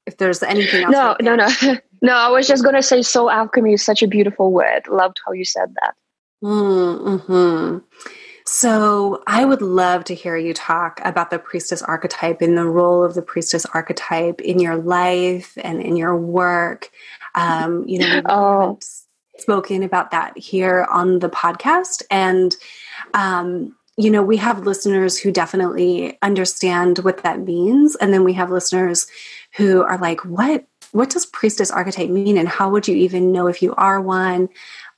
[0.05, 0.91] if there's anything else.
[0.91, 1.47] No, no, no.
[2.01, 4.87] no, I was just going to say soul alchemy is such a beautiful word.
[4.87, 5.95] Loved how you said that.
[6.43, 7.77] Mm-hmm.
[8.59, 13.03] So, I would love to hear you talk about the priestess archetype and the role
[13.03, 16.89] of the priestess archetype in your life and in your work.
[17.35, 18.79] Um, you know, oh.
[19.37, 22.01] spoken about that here on the podcast.
[22.09, 22.55] And,
[23.13, 27.95] um, you know, we have listeners who definitely understand what that means.
[27.97, 29.05] And then we have listeners
[29.55, 30.65] who are like, what?
[30.93, 34.47] What does priestess archetype mean, and how would you even know if you are one?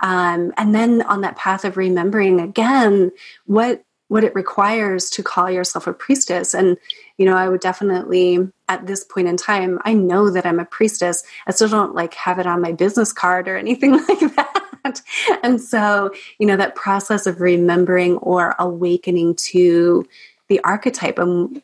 [0.01, 3.11] Um, and then on that path of remembering again
[3.45, 6.53] what what it requires to call yourself a priestess.
[6.53, 6.77] And
[7.17, 10.65] you know, I would definitely at this point in time, I know that I'm a
[10.65, 11.23] priestess.
[11.47, 15.01] I still don't like have it on my business card or anything like that.
[15.43, 20.07] And so, you know, that process of remembering or awakening to
[20.47, 21.63] the archetype and um,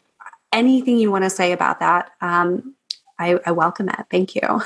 [0.51, 2.75] anything you want to say about that, um,
[3.17, 4.05] I, I welcome it.
[4.11, 4.41] Thank you.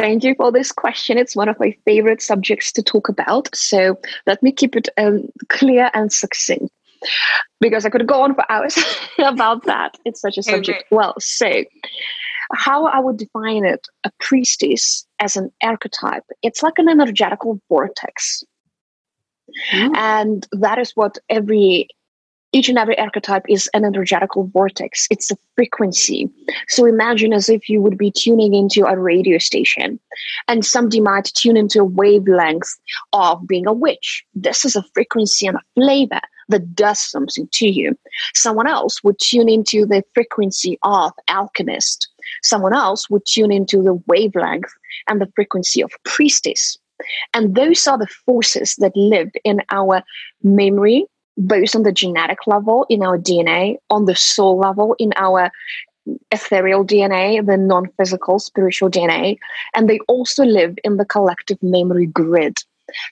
[0.00, 1.18] Thank you for this question.
[1.18, 3.54] It's one of my favorite subjects to talk about.
[3.54, 6.72] So let me keep it um, clear and succinct
[7.60, 8.78] because I could go on for hours
[9.18, 9.96] about that.
[10.04, 10.80] It's such a subject.
[10.80, 10.86] Okay.
[10.90, 11.64] Well, so
[12.52, 18.42] how I would define it a priestess as an archetype, it's like an energetical vortex.
[19.72, 19.96] Mm.
[19.96, 21.88] And that is what every
[22.52, 25.06] each and every archetype is an energetical vortex.
[25.10, 26.28] It's a frequency.
[26.68, 30.00] So imagine as if you would be tuning into a radio station
[30.48, 32.68] and somebody might tune into a wavelength
[33.12, 34.24] of being a witch.
[34.34, 37.96] This is a frequency and a flavor that does something to you.
[38.34, 42.08] Someone else would tune into the frequency of alchemist.
[42.42, 44.72] Someone else would tune into the wavelength
[45.08, 46.76] and the frequency of priestess.
[47.32, 50.02] And those are the forces that live in our
[50.42, 55.50] memory, both on the genetic level in our DNA, on the soul level in our
[56.30, 59.38] ethereal DNA, the non physical spiritual DNA,
[59.74, 62.58] and they also live in the collective memory grid.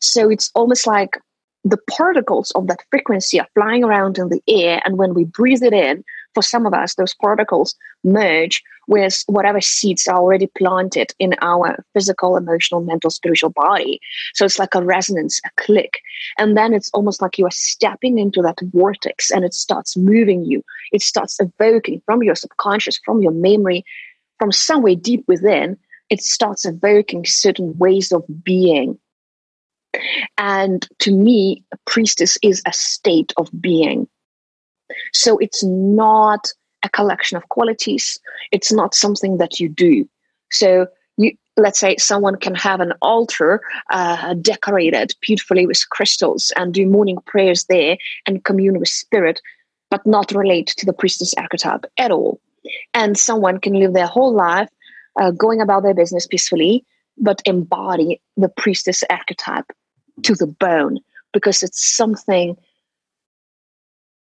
[0.00, 1.18] So it's almost like
[1.64, 4.80] the particles of that frequency are flying around in the air.
[4.84, 6.04] And when we breathe it in,
[6.38, 7.74] for some of us, those particles
[8.04, 13.98] merge with whatever seeds are already planted in our physical, emotional, mental, spiritual body.
[14.34, 15.98] So it's like a resonance, a click.
[16.38, 20.44] And then it's almost like you are stepping into that vortex and it starts moving
[20.44, 20.62] you.
[20.92, 23.84] It starts evoking from your subconscious, from your memory,
[24.38, 25.76] from somewhere deep within.
[26.08, 28.96] It starts evoking certain ways of being
[30.36, 34.06] and to me, a priestess is a state of being.
[35.12, 38.18] So it's not a collection of qualities.
[38.52, 40.08] It's not something that you do.
[40.50, 46.72] So you, let's say someone can have an altar uh, decorated beautifully with crystals and
[46.72, 49.40] do morning prayers there and commune with spirit,
[49.90, 52.40] but not relate to the priestess archetype at all.
[52.94, 54.68] And someone can live their whole life
[55.20, 56.84] uh, going about their business peacefully,
[57.16, 59.66] but embody the priestess archetype
[60.22, 60.98] to the bone
[61.32, 62.56] because it's something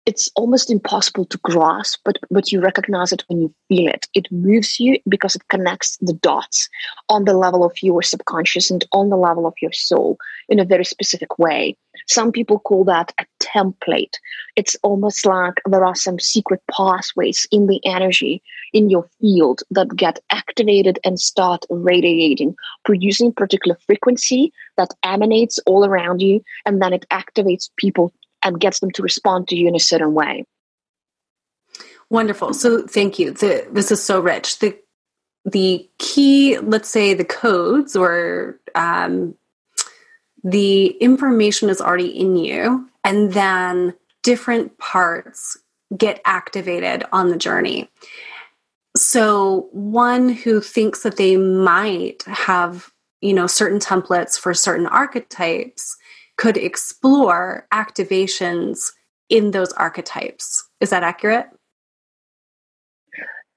[0.06, 4.08] it's almost impossible to grasp, but but you recognize it when you feel it.
[4.14, 6.68] It moves you because it connects the dots
[7.10, 10.18] on the level of your subconscious and on the level of your soul
[10.50, 11.78] in a very specific way.
[12.08, 14.16] Some people call that a template.
[14.56, 18.42] It's almost like there are some secret pathways in the energy
[18.74, 25.86] in your field that get activated and start radiating, producing particular frequency that emanates all
[25.86, 28.12] around you, and then it activates people
[28.44, 30.46] and gets them to respond to you in a certain way.
[32.10, 32.54] Wonderful.
[32.54, 33.32] So thank you.
[33.32, 34.60] The, this is so rich.
[34.60, 34.78] The
[35.44, 39.34] the key, let's say, the codes or um,
[40.44, 45.58] the information is already in you, and then different parts
[45.98, 47.90] get activated on the journey.
[48.96, 55.98] So one who thinks that they might have, you know, certain templates for certain archetypes
[56.42, 58.92] could explore activations
[59.30, 60.68] in those archetypes.
[60.80, 61.46] Is that accurate?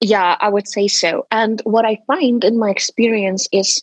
[0.02, 1.26] Yeah, I would say so.
[1.30, 3.82] And what I find in my experience is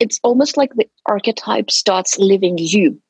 [0.00, 3.00] it's almost like the archetype starts living you.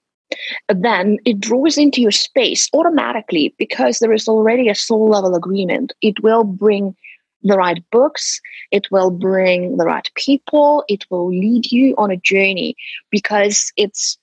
[0.69, 5.95] Then it draws into your space automatically because there is already a soul level agreement.
[6.03, 6.95] It will bring
[7.43, 8.39] the right books,
[8.71, 12.77] it will bring the right people, it will lead you on a journey
[13.11, 14.19] because it's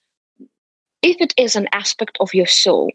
[1.01, 2.91] if it is an aspect of your soul,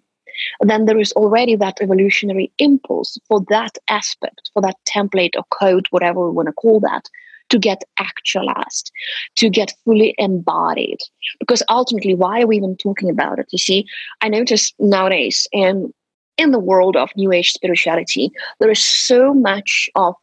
[0.61, 5.87] then there is already that evolutionary impulse for that aspect, for that template or code,
[5.90, 7.09] whatever we want to call that,
[7.51, 8.90] to get actualized,
[9.37, 10.99] to get fully embodied.
[11.38, 13.47] Because ultimately, why are we even talking about it?
[13.51, 13.87] You see,
[14.21, 15.93] I notice nowadays, and
[16.37, 20.14] in the world of New Age spirituality, there is so much of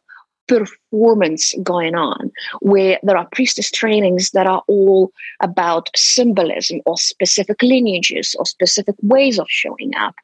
[0.48, 7.62] performance going on where there are priestess trainings that are all about symbolism or specific
[7.62, 10.14] lineages or specific ways of showing up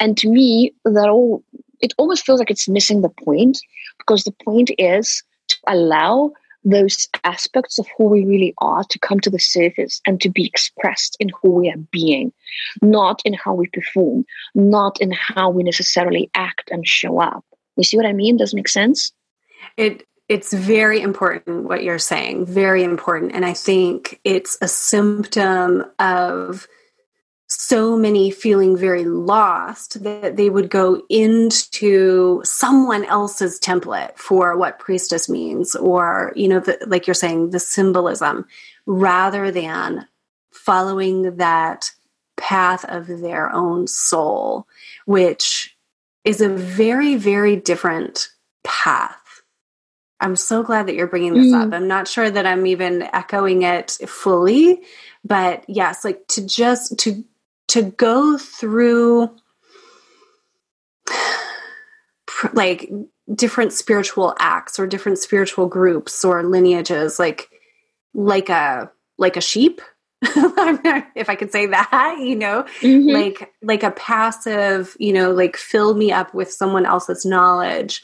[0.00, 1.42] and to me that all
[1.80, 3.58] it almost feels like it's missing the point
[3.98, 6.32] because the point is to allow
[6.64, 10.46] those aspects of who we really are to come to the surface and to be
[10.46, 12.32] expressed in who we are being,
[12.80, 17.44] not in how we perform, not in how we necessarily act and show up.
[17.76, 18.38] You see what I mean?
[18.38, 19.12] Does make sense?
[19.76, 23.32] It it's very important what you're saying, very important.
[23.34, 26.66] And I think it's a symptom of
[27.46, 34.78] so many feeling very lost that they would go into someone else's template for what
[34.78, 38.46] priestess means or you know the, like you're saying the symbolism
[38.86, 40.06] rather than
[40.50, 41.90] following that
[42.36, 44.66] path of their own soul
[45.04, 45.76] which
[46.24, 48.30] is a very very different
[48.64, 49.23] path
[50.20, 51.66] I'm so glad that you're bringing this mm.
[51.66, 51.72] up.
[51.72, 54.80] I'm not sure that I'm even echoing it fully,
[55.24, 57.24] but yes, like to just to
[57.68, 59.34] to go through
[62.52, 62.90] like
[63.34, 67.48] different spiritual acts or different spiritual groups or lineages like
[68.12, 69.80] like a like a sheep
[70.26, 73.10] if I could say that, you know, mm-hmm.
[73.10, 78.02] like like a passive, you know, like fill me up with someone else's knowledge.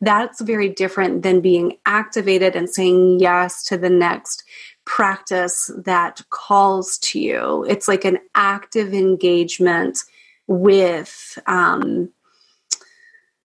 [0.00, 4.44] That's very different than being activated and saying yes to the next
[4.84, 7.64] practice that calls to you.
[7.68, 9.98] It's like an active engagement
[10.46, 12.10] with um,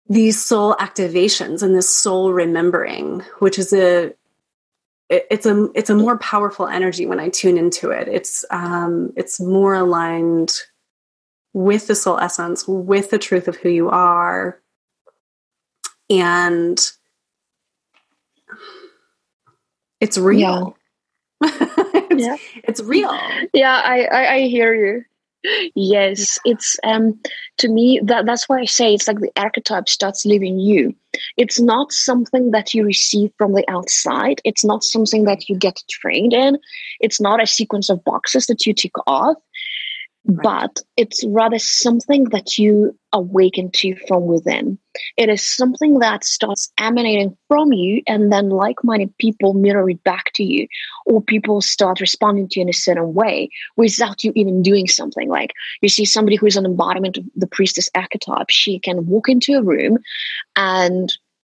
[0.08, 4.12] these soul activations and this soul remembering, which is a
[5.08, 8.08] it's a it's a more powerful energy when I tune into it.
[8.08, 10.52] It's um, it's more aligned
[11.52, 14.60] with the soul essence, with the truth of who you are,
[16.10, 16.78] and
[20.00, 20.76] it's real.
[21.42, 21.50] Yeah.
[22.10, 22.36] it's, yeah.
[22.64, 23.16] it's real.
[23.54, 25.04] Yeah, I, I, I hear you
[25.74, 27.18] yes it's um
[27.56, 30.94] to me that that's why i say it's like the archetype starts living you
[31.38, 35.82] it's not something that you receive from the outside it's not something that you get
[35.88, 36.58] trained in
[37.00, 39.36] it's not a sequence of boxes that you tick off
[40.24, 44.78] but it's rather something that you awaken to from within.
[45.16, 50.04] It is something that starts emanating from you, and then like minded people mirror it
[50.04, 50.66] back to you,
[51.06, 55.28] or people start responding to you in a certain way without you even doing something.
[55.28, 59.28] Like you see somebody who is an embodiment of the priestess archetype, she can walk
[59.28, 59.98] into a room
[60.54, 61.12] and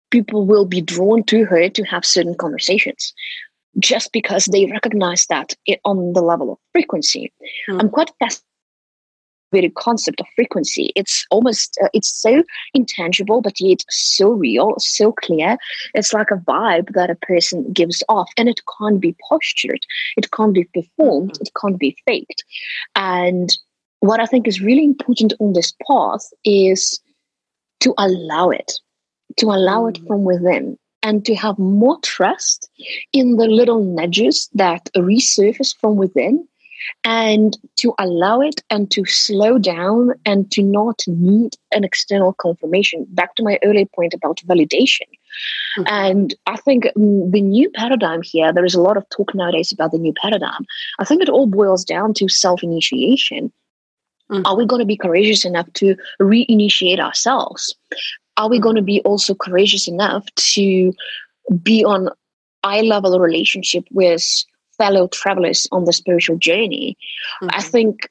[0.09, 3.13] people will be drawn to her to have certain conversations
[3.79, 7.33] just because they recognize that it on the level of frequency.
[7.67, 7.81] Mm.
[7.81, 8.52] I'm quite fascinated
[9.53, 10.91] very concept of frequency.
[10.95, 12.43] It's almost, uh, it's so
[12.73, 15.57] intangible, but yet so real, so clear.
[15.93, 19.85] It's like a vibe that a person gives off, and it can't be postured,
[20.17, 22.43] it can't be performed, it can't be faked.
[22.95, 23.49] And
[24.01, 26.99] what I think is really important on this path is
[27.79, 28.73] to allow it,
[29.37, 30.07] to allow it mm.
[30.07, 30.77] from within.
[31.05, 32.69] And to have more trust
[33.11, 36.47] in the little nudges that resurface from within
[37.03, 43.05] and to allow it and to slow down and to not need an external confirmation.
[43.09, 45.07] Back to my earlier point about validation.
[45.77, 45.83] Mm-hmm.
[45.87, 49.71] And I think mm, the new paradigm here, there is a lot of talk nowadays
[49.71, 50.65] about the new paradigm.
[50.99, 53.51] I think it all boils down to self initiation.
[54.31, 54.45] Mm-hmm.
[54.45, 57.75] Are we going to be courageous enough to re initiate ourselves?
[58.37, 60.93] Are we going to be also courageous enough to
[61.61, 62.09] be on
[62.63, 64.45] eye level relationship with
[64.77, 66.97] fellow travelers on the spiritual journey.
[67.41, 67.49] Mm-hmm.
[67.57, 68.09] I think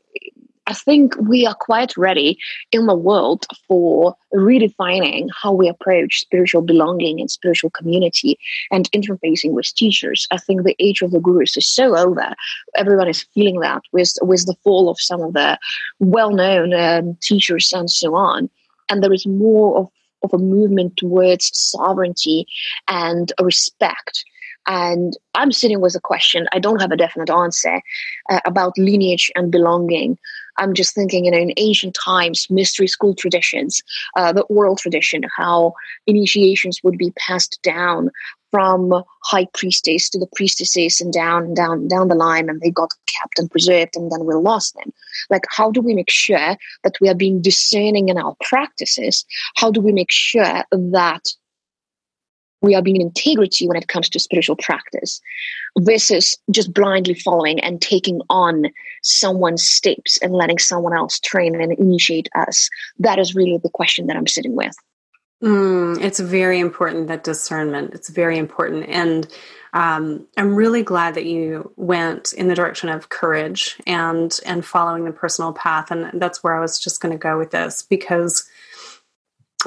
[0.66, 2.38] I think we are quite ready
[2.70, 8.38] in the world for redefining how we approach spiritual belonging and spiritual community
[8.70, 10.26] and interfacing with teachers.
[10.30, 12.34] I think the age of the gurus is so over.
[12.76, 15.58] Everyone is feeling that with with the fall of some of the
[15.98, 18.48] well-known um, teachers and so on.
[18.88, 19.88] And there is more of,
[20.22, 22.46] of a movement towards sovereignty
[22.86, 24.24] and a respect
[24.66, 26.46] and I'm sitting with a question.
[26.52, 27.80] I don't have a definite answer
[28.30, 30.18] uh, about lineage and belonging.
[30.58, 33.82] I'm just thinking, you know, in ancient times, mystery school traditions,
[34.16, 35.72] uh, the oral tradition, how
[36.06, 38.10] initiations would be passed down
[38.50, 42.70] from high priestess to the priestesses and down and down down the line and they
[42.70, 44.92] got kept and preserved and then we lost them
[45.30, 46.54] like how do we make sure
[46.84, 49.24] that we are being discerning in our practices
[49.56, 51.22] how do we make sure that
[52.62, 55.20] we are being integrity when it comes to spiritual practice
[55.80, 58.66] versus just blindly following and taking on
[59.02, 62.70] someone's steps and letting someone else train and initiate us.
[62.98, 64.74] That is really the question that I'm sitting with.
[65.42, 67.94] Mm, it's very important that discernment.
[67.94, 68.88] It's very important.
[68.88, 69.26] And
[69.72, 75.04] um, I'm really glad that you went in the direction of courage and and following
[75.04, 75.90] the personal path.
[75.90, 78.48] And that's where I was just going to go with this because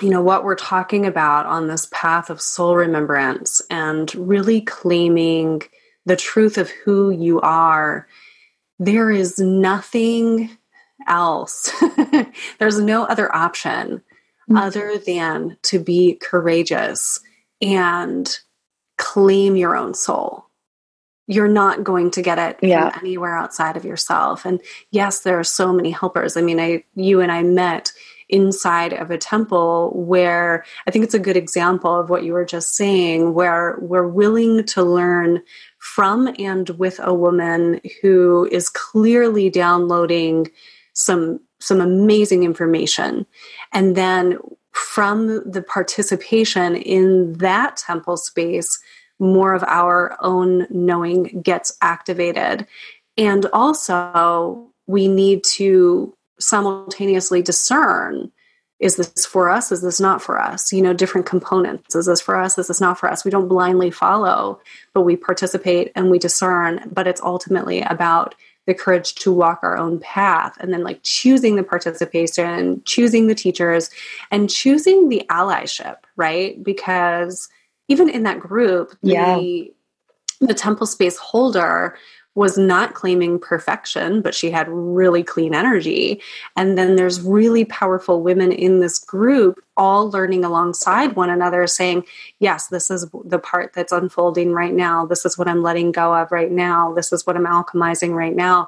[0.02, 5.62] you know what we're talking about on this path of soul remembrance and really claiming
[6.06, 8.08] the truth of who you are
[8.80, 10.50] there is nothing
[11.08, 11.72] else
[12.60, 14.02] there's no other option
[14.50, 14.58] mm-hmm.
[14.58, 17.20] other than to be courageous
[17.62, 18.40] and
[18.98, 20.46] claim your own soul
[21.28, 22.96] you're not going to get it yeah.
[23.02, 27.22] anywhere outside of yourself and yes there are so many helpers i mean i you
[27.22, 27.92] and i met
[28.30, 32.46] inside of a temple where I think it's a good example of what you were
[32.46, 35.42] just saying, where we're willing to learn
[35.78, 40.50] from and with a woman who is clearly downloading
[40.94, 43.26] some some amazing information.
[43.72, 44.38] And then
[44.72, 48.80] from the participation in that temple space
[49.20, 52.68] more of our own knowing gets activated.
[53.18, 58.32] And also we need to simultaneously discern
[58.80, 59.72] is this for us?
[59.72, 60.74] Is this not for us?
[60.74, 61.96] You know different components.
[61.96, 62.58] Is this for us?
[62.58, 63.24] Is this not for us?
[63.24, 64.60] We don't blindly follow
[64.94, 68.36] but we participate and we discern but it's ultimately about
[68.68, 73.36] the courage to walk our own path and then like choosing the participation choosing the
[73.36, 73.92] teachers
[74.32, 76.62] and choosing the allyship right?
[76.64, 77.48] Because
[77.88, 79.38] even in that group yeah.
[79.38, 79.74] the
[80.42, 81.98] the temple space holder
[82.36, 86.22] was not claiming perfection, but she had really clean energy.
[86.58, 92.04] And then there's really powerful women in this group, all learning alongside one another, saying,
[92.40, 95.06] Yes, this is the part that's unfolding right now.
[95.06, 96.94] This is what I'm letting go of right now.
[96.94, 98.68] This is what I'm alchemizing right now.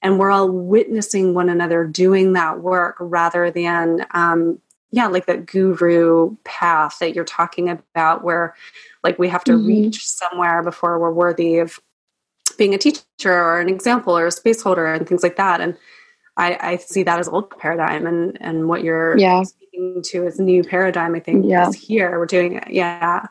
[0.00, 4.58] And we're all witnessing one another doing that work rather than, um,
[4.90, 8.54] yeah, like that guru path that you're talking about, where
[9.04, 9.66] like we have to mm-hmm.
[9.66, 11.78] reach somewhere before we're worthy of
[12.62, 15.60] being a teacher or an example or a space holder and things like that.
[15.60, 15.76] And
[16.36, 19.42] I, I see that as old paradigm and, and what you're yeah.
[19.42, 21.68] speaking to is a new paradigm, I think yeah.
[21.68, 22.16] is here.
[22.20, 22.70] We're doing it.
[22.70, 23.26] Yeah.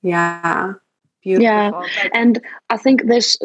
[0.00, 0.72] Yeah.
[1.22, 1.44] Beautiful.
[1.44, 1.82] Yeah.
[2.14, 2.40] And
[2.70, 3.36] I think this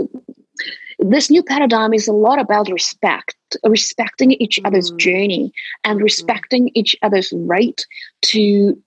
[0.99, 3.36] this new paradigm is a lot about respect,
[3.66, 4.68] respecting each mm-hmm.
[4.68, 5.51] other's journey
[5.84, 6.03] and mm-hmm.
[6.05, 7.86] respecting each other's right
[8.22, 8.82] to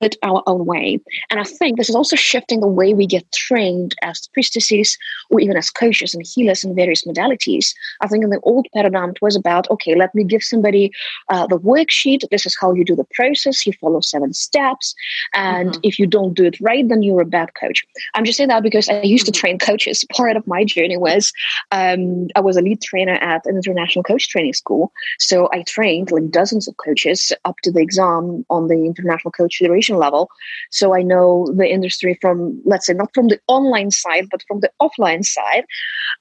[0.00, 1.00] it our own way.
[1.30, 4.96] And I think this is also shifting the way we get trained as priestesses
[5.30, 7.74] or even as coaches and healers in various modalities.
[8.00, 10.92] I think in the old paradigm, it was about, okay, let me give somebody
[11.30, 12.28] uh, the worksheet.
[12.30, 13.66] This is how you do the process.
[13.66, 14.94] You follow seven steps.
[15.34, 15.80] And mm-hmm.
[15.82, 17.84] if you don't do it right, then you're a bad coach.
[18.14, 19.32] I'm just saying that because I used mm-hmm.
[19.32, 20.04] to train coaches.
[20.12, 21.32] Part of my journey was
[21.72, 24.92] um, I was a lead trainer at an international coach training school.
[25.18, 29.56] So I trained like dozens of coaches up to the exam on the International Coach
[29.58, 30.28] Federation level.
[30.70, 34.60] So I know the industry from, let's say, not from the online side, but from
[34.60, 35.64] the offline side.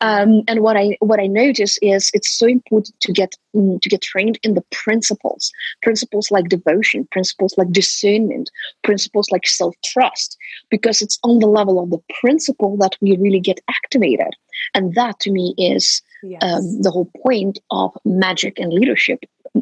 [0.02, 3.90] Um, and what I what I notice is it's so important to get mm, to
[3.90, 5.52] get trained in the principles,
[5.82, 8.52] principles like devotion, principles like discernment,
[8.84, 10.38] principles like self trust,
[10.70, 14.36] because it's on the level of the principle that we really get activated.
[14.74, 16.42] And that to me is yes.
[16.42, 19.20] um, the whole point of magic and leadership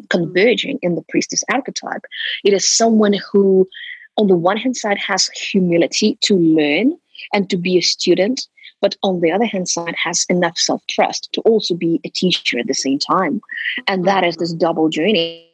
[0.08, 2.04] converging in the priestess archetype.
[2.44, 3.68] It is someone who
[4.16, 6.96] on the one hand side has humility to learn
[7.32, 8.46] and to be a student
[8.84, 12.66] but on the other hand side has enough self-trust to also be a teacher at
[12.66, 13.40] the same time.
[13.88, 15.50] And that is this double journey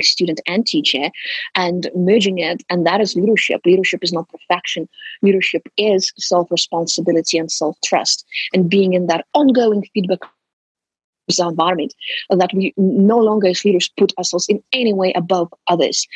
[0.00, 1.10] student and teacher
[1.56, 3.60] and merging it and that is leadership.
[3.66, 4.88] Leadership is not perfection.
[5.22, 8.24] Leadership is self-responsibility and self-trust
[8.54, 10.20] and being in that ongoing feedback
[11.40, 11.94] environment
[12.30, 16.06] that we no longer as leaders put ourselves in any way above others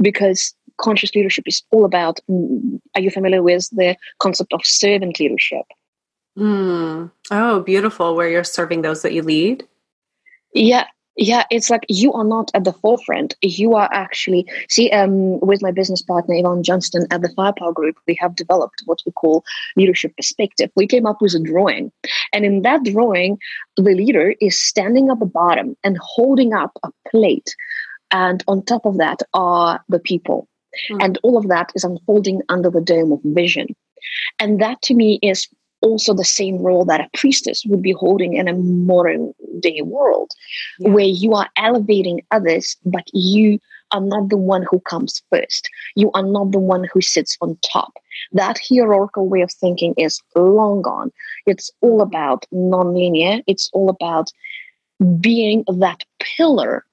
[0.00, 2.18] because conscious leadership is all about.
[2.28, 5.66] Mm, are you familiar with the concept of servant leadership?
[6.38, 7.10] Mm.
[7.30, 8.16] Oh, beautiful.
[8.16, 9.66] Where you're serving those that you lead?
[10.54, 10.86] Yeah.
[11.16, 13.34] Yeah, it's like you are not at the forefront.
[13.42, 14.90] You are actually see.
[14.90, 19.02] Um, with my business partner Yvonne Johnston at the Firepower Group, we have developed what
[19.04, 19.44] we call
[19.76, 20.70] leadership perspective.
[20.76, 21.92] We came up with a drawing,
[22.32, 23.38] and in that drawing,
[23.76, 27.54] the leader is standing at the bottom and holding up a plate,
[28.10, 30.48] and on top of that are the people.
[30.90, 31.04] Mm.
[31.04, 33.68] And all of that is unfolding under the dome of vision.
[34.38, 35.48] And that to me is
[35.82, 40.30] also the same role that a priestess would be holding in a modern day world,
[40.78, 40.90] yeah.
[40.90, 43.58] where you are elevating others, but you
[43.92, 45.68] are not the one who comes first.
[45.96, 47.94] You are not the one who sits on top.
[48.32, 51.10] That hierarchical way of thinking is long gone.
[51.46, 54.30] It's all about nonlinear, it's all about
[55.18, 56.84] being that pillar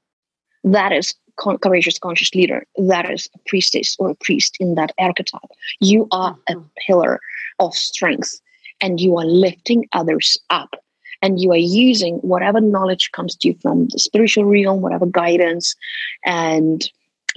[0.63, 4.91] that is con- courageous conscious leader that is a priestess or a priest in that
[4.99, 6.59] archetype you are mm-hmm.
[6.59, 7.19] a pillar
[7.59, 8.39] of strength
[8.81, 10.75] and you are lifting others up
[11.21, 15.75] and you are using whatever knowledge comes to you from the spiritual realm whatever guidance
[16.25, 16.89] and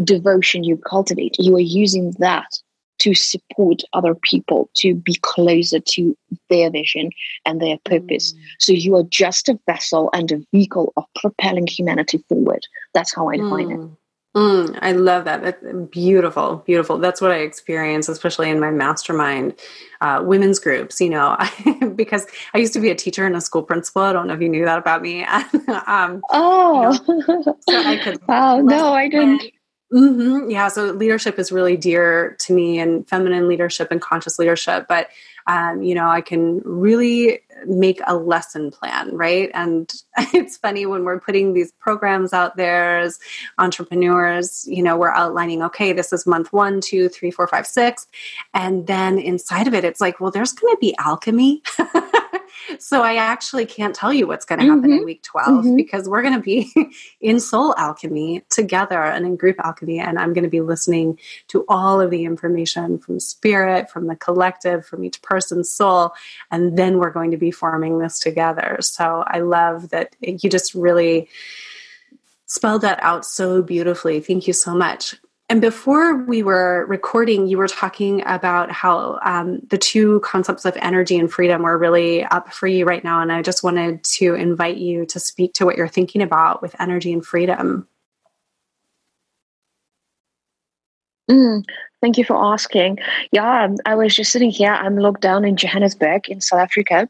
[0.04, 2.58] devotion you cultivate you are using that
[3.00, 6.16] to support other people to be closer to
[6.48, 7.10] their vision
[7.44, 8.32] and their purpose.
[8.32, 8.38] Mm.
[8.58, 12.66] So you are just a vessel and a vehicle of propelling humanity forward.
[12.94, 13.84] That's how I define mm.
[13.92, 13.96] it.
[14.36, 15.42] Mm, I love that.
[15.42, 16.98] That's beautiful, beautiful.
[16.98, 19.58] That's what I experience, especially in my mastermind
[20.00, 21.00] uh, women's groups.
[21.00, 21.36] You know,
[21.96, 24.02] because I used to be a teacher and a school principal.
[24.02, 25.24] I don't know if you knew that about me.
[25.86, 28.24] um, oh, you know, so I could.
[28.28, 29.42] wow, no, I didn't.
[29.92, 30.50] Mm-hmm.
[30.50, 34.86] Yeah, so leadership is really dear to me, and feminine leadership and conscious leadership.
[34.88, 35.08] But
[35.48, 39.50] um, you know, I can really make a lesson plan, right?
[39.52, 39.92] And
[40.32, 43.18] it's funny when we're putting these programs out there as
[43.58, 44.64] entrepreneurs.
[44.68, 48.06] You know, we're outlining, okay, this is month one, two, three, four, five, six,
[48.54, 51.62] and then inside of it, it's like, well, there's going to be alchemy.
[52.78, 54.92] so I actually can't tell you what's going to happen mm-hmm.
[54.98, 55.76] in week 12 mm-hmm.
[55.76, 56.72] because we're going to be
[57.20, 59.98] in soul alchemy together and in group alchemy.
[59.98, 64.16] And I'm going to be listening to all of the information from spirit, from the
[64.16, 66.12] collective, from each person's soul.
[66.50, 68.78] And then we're going to be forming this together.
[68.80, 71.28] So I love that you just really
[72.46, 74.20] spelled that out so beautifully.
[74.20, 75.14] Thank you so much.
[75.50, 80.76] And before we were recording, you were talking about how um, the two concepts of
[80.76, 83.20] energy and freedom were really up for you right now.
[83.20, 86.76] And I just wanted to invite you to speak to what you're thinking about with
[86.78, 87.88] energy and freedom.
[91.28, 91.64] Mm,
[92.00, 92.98] thank you for asking.
[93.32, 94.72] Yeah, I was just sitting here.
[94.72, 97.08] I'm locked down in Johannesburg in South Africa,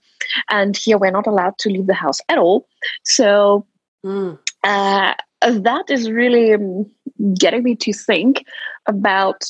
[0.49, 2.67] and here we're not allowed to leave the house at all.
[3.05, 3.67] So
[4.05, 4.39] mm.
[4.65, 6.91] uh, that is really um,
[7.35, 8.45] getting me to think
[8.87, 9.45] about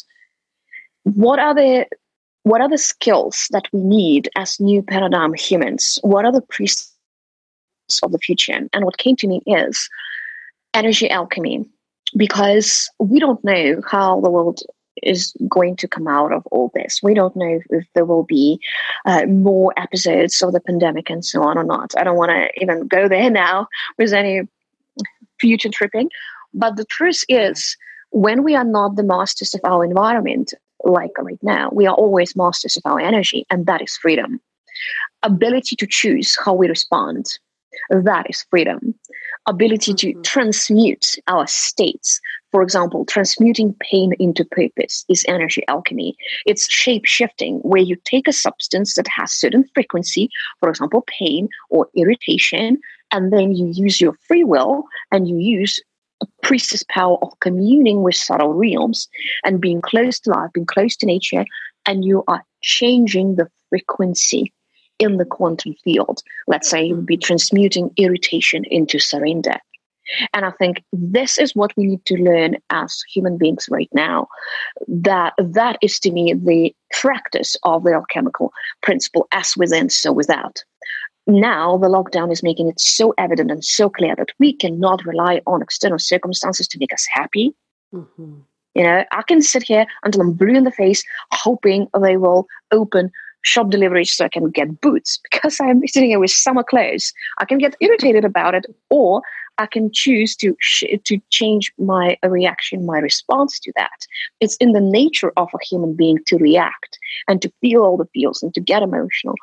[1.05, 1.86] what are the
[2.43, 6.93] what are the skills that we need as new paradigm humans what are the priests
[8.03, 9.88] of the future and what came to me is
[10.74, 11.64] energy alchemy
[12.16, 14.61] because we don't know how the world
[15.03, 17.01] is going to come out of all this.
[17.03, 18.61] We don't know if there will be
[19.07, 21.93] uh, more episodes of the pandemic and so on or not.
[21.97, 23.68] I don't want to even go there now
[23.99, 24.43] with any
[25.41, 26.11] future tripping.
[26.53, 27.76] But the truth is,
[28.11, 30.53] when we are not the masters of our environment,
[30.84, 34.41] like right now, we are always masters of our energy, and that is freedom.
[35.22, 37.26] Ability to choose how we respond,
[37.91, 38.95] that is freedom.
[39.47, 40.22] Ability to mm-hmm.
[40.22, 42.20] transmute our states.
[42.51, 46.16] For example, transmuting pain into purpose is energy alchemy.
[46.47, 50.28] It's shape shifting, where you take a substance that has certain frequency,
[50.59, 52.78] for example, pain or irritation,
[53.13, 55.81] and then you use your free will and you use
[56.23, 59.09] a priestess power of communing with subtle realms
[59.45, 61.45] and being close to life, being close to nature,
[61.87, 64.53] and you are changing the frequency
[64.99, 66.23] in the quantum field.
[66.47, 69.57] Let's say you would be transmuting irritation into surrender.
[70.35, 74.27] And I think this is what we need to learn as human beings right now.
[74.89, 78.53] That that is to me the practice of the alchemical
[78.83, 80.65] principle as within, so without
[81.27, 85.41] now the lockdown is making it so evident and so clear that we cannot rely
[85.47, 87.55] on external circumstances to make us happy.
[87.95, 88.41] Mm-hmm.
[88.75, 91.03] You know, I can sit here until I'm blue in the face,
[91.33, 93.11] hoping they will open
[93.43, 97.12] shop deliveries so I can get boots because I'm sitting here with summer clothes.
[97.39, 99.23] I can get irritated about it, or
[99.59, 104.07] I can choose to sh- to change my reaction, my response to that.
[104.41, 106.99] It's in the nature of a human being to react
[107.29, 109.35] and to feel all the feels and to get emotional.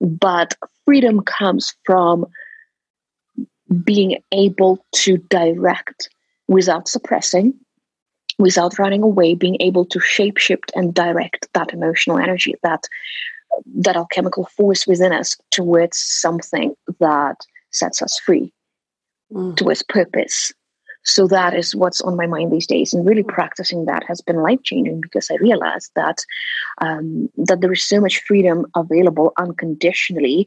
[0.00, 2.26] But freedom comes from
[3.84, 6.08] being able to direct
[6.48, 7.54] without suppressing,
[8.38, 12.88] without running away, being able to shape shift and direct that emotional energy, that
[13.66, 17.36] that alchemical force within us towards something that
[17.70, 18.52] sets us free,
[19.32, 19.56] mm.
[19.56, 20.52] towards purpose.
[21.04, 24.36] So that is what's on my mind these days, and really practicing that has been
[24.36, 26.18] life changing because I realized that
[26.80, 30.46] um, that there is so much freedom available unconditionally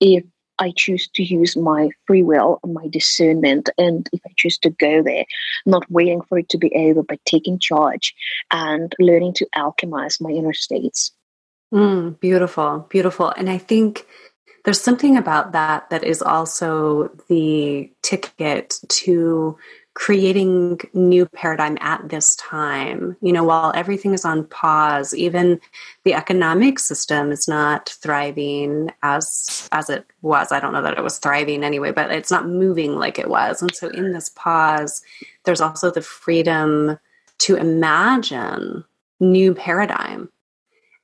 [0.00, 0.24] if
[0.58, 5.02] I choose to use my free will, my discernment, and if I choose to go
[5.02, 5.24] there,
[5.66, 8.14] not waiting for it to be over, but taking charge
[8.50, 11.12] and learning to alchemize my inner states.
[11.74, 13.30] Mm, beautiful, beautiful.
[13.36, 14.06] And I think
[14.64, 19.58] there's something about that that is also the ticket to
[19.96, 23.16] creating new paradigm at this time.
[23.22, 25.58] You know while everything is on pause even
[26.04, 30.52] the economic system is not thriving as as it was.
[30.52, 33.62] I don't know that it was thriving anyway but it's not moving like it was.
[33.62, 35.00] And so in this pause
[35.44, 36.98] there's also the freedom
[37.38, 38.84] to imagine
[39.18, 40.28] new paradigm.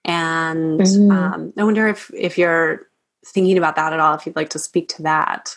[0.05, 1.11] And mm-hmm.
[1.11, 2.89] um, i wonder if if you're
[3.25, 5.57] thinking about that at all if you'd like to speak to that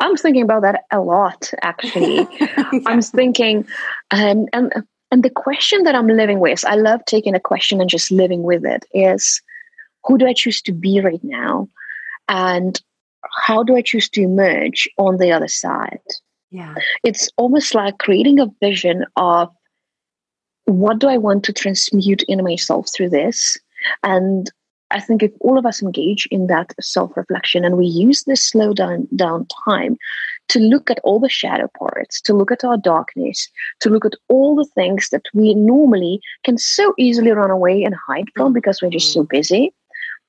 [0.00, 2.26] I'm thinking about that a lot, actually.
[2.40, 2.80] yeah.
[2.86, 3.66] I'm thinking,
[4.10, 4.72] um, and
[5.10, 8.42] and the question that I'm living with, I love taking a question and just living
[8.42, 8.84] with it.
[8.92, 9.40] Is
[10.04, 11.68] who do I choose to be right now,
[12.28, 12.80] and
[13.46, 16.00] how do I choose to emerge on the other side?
[16.50, 19.50] Yeah, it's almost like creating a vision of
[20.66, 23.56] what do I want to transmute in myself through this,
[24.02, 24.50] and
[24.90, 28.48] I think if all of us engage in that self reflection and we use this
[28.48, 29.96] slow down, down time
[30.48, 33.48] to look at all the shadow parts, to look at our darkness,
[33.80, 37.94] to look at all the things that we normally can so easily run away and
[38.06, 39.28] hide from because we're just so mm.
[39.28, 39.74] busy.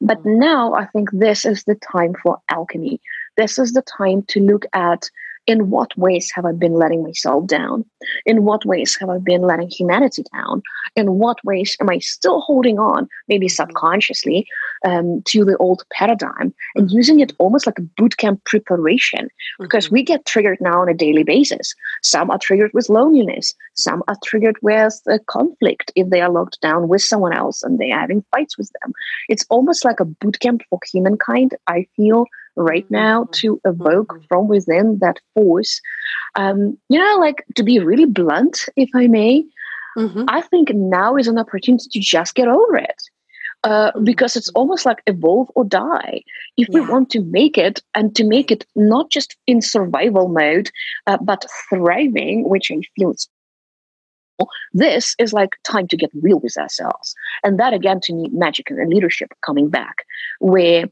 [0.01, 0.39] But mm.
[0.39, 2.99] now I think this is the time for alchemy.
[3.35, 5.09] This is the time to look at
[5.47, 7.85] in what ways have I been letting myself down?
[8.25, 10.61] In what ways have I been letting humanity down?
[10.95, 14.45] In what ways am I still holding on, maybe subconsciously,
[14.85, 19.29] um, to the old paradigm and using it almost like a bootcamp preparation?
[19.59, 19.95] Because mm-hmm.
[19.95, 21.73] we get triggered now on a daily basis.
[22.03, 23.53] Some are triggered with loneliness.
[23.75, 27.79] Some are triggered with a conflict if they are locked down with someone else and
[27.79, 28.91] they are having fights with them.
[29.29, 32.25] It's almost like a bootcamp for humankind, I feel
[32.57, 35.79] right now to evoke from within that force.
[36.35, 39.43] Um, you know, like to be really blunt, if I may,
[39.97, 40.25] mm-hmm.
[40.27, 43.01] I think now is an opportunity to just get over it.
[43.63, 44.03] Uh, mm-hmm.
[44.03, 46.21] because it's almost like evolve or die.
[46.57, 46.79] If yeah.
[46.79, 50.69] we want to make it and to make it not just in survival mode,
[51.07, 53.27] uh, but thriving, which I feel is
[54.73, 57.15] this is like time to get real with ourselves.
[57.43, 59.95] And that again to me, magic and leadership coming back,
[60.39, 60.85] where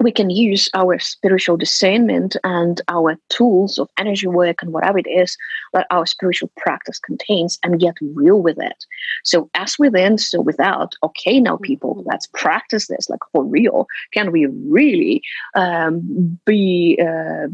[0.00, 5.06] we can use our spiritual discernment and our tools of energy work and whatever it
[5.08, 5.36] is
[5.72, 8.84] that our spiritual practice contains and get real with it.
[9.24, 10.94] So, as within, so without.
[11.02, 12.08] Okay, now people, mm-hmm.
[12.08, 13.86] let's practice this like for real.
[14.12, 15.22] Can we really
[15.54, 17.48] um, be uh,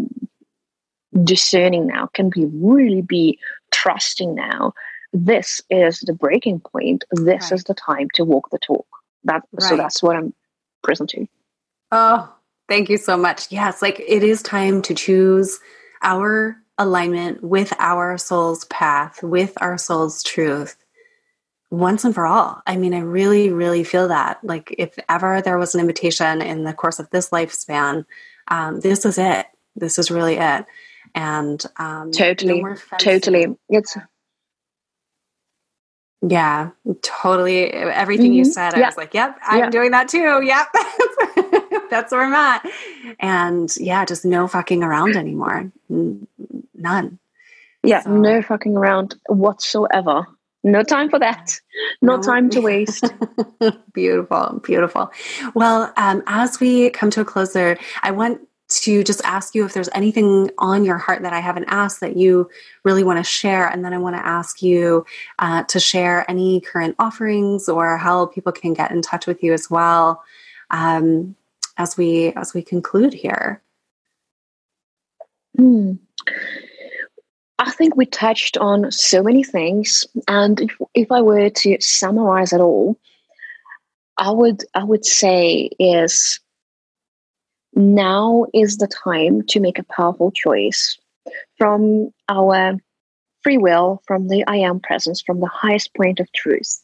[1.23, 2.09] discerning now?
[2.13, 3.39] Can we really be
[3.71, 4.73] trusting now?
[5.13, 7.05] This is the breaking point.
[7.13, 7.53] This right.
[7.53, 8.87] is the time to walk the talk.
[9.25, 9.69] That right.
[9.69, 10.35] so that's what I'm
[10.83, 11.29] presenting.
[11.93, 12.35] Oh,
[12.69, 13.53] thank you so much.
[13.53, 15.61] Yes, like it is time to choose
[16.03, 20.77] our alignment with our soul's path, with our soul's truth
[21.71, 22.63] once and for all.
[22.67, 24.43] I mean, I really, really feel that.
[24.43, 28.07] Like, if ever there was an invitation in the course of this lifespan,
[28.49, 29.47] um, this is it.
[29.77, 30.65] This is really it.
[31.15, 33.47] And um, totally, no totally.
[33.69, 33.97] It's
[36.23, 36.71] yeah,
[37.03, 37.71] totally.
[37.73, 38.35] Everything mm-hmm.
[38.35, 38.87] you said, I yeah.
[38.87, 39.71] was like, yep, I'm yeah.
[39.71, 40.41] doing that too.
[40.43, 40.69] Yep.
[41.93, 42.67] That's where I'm at.
[43.21, 45.71] And yeah, just no fucking around anymore.
[45.91, 47.19] None.
[47.83, 48.17] Yeah, so.
[48.17, 50.27] no fucking around whatsoever.
[50.65, 51.53] No time for that.
[52.01, 52.23] No, no.
[52.23, 53.13] time to waste.
[53.93, 55.11] beautiful, beautiful.
[55.55, 59.67] Well, um, as we come to a close there, I want to just ask you
[59.67, 62.49] if there's anything on your heart that I haven't asked that you
[62.85, 63.67] really want to share.
[63.67, 65.05] And then I want to ask you
[65.41, 69.53] uh, to share any current offerings or how people can get in touch with you
[69.53, 70.23] as well
[70.73, 71.37] um,
[71.79, 73.63] as we as we conclude here.
[75.57, 75.95] Hmm.
[77.59, 82.53] I think we touched on so many things, and if if I were to summarize
[82.53, 82.99] it all,
[84.17, 86.41] I would I would say is
[87.75, 90.99] now is the time to make a powerful choice
[91.57, 92.79] from our
[93.43, 96.81] free will, from the I am presence, from the highest point of truth.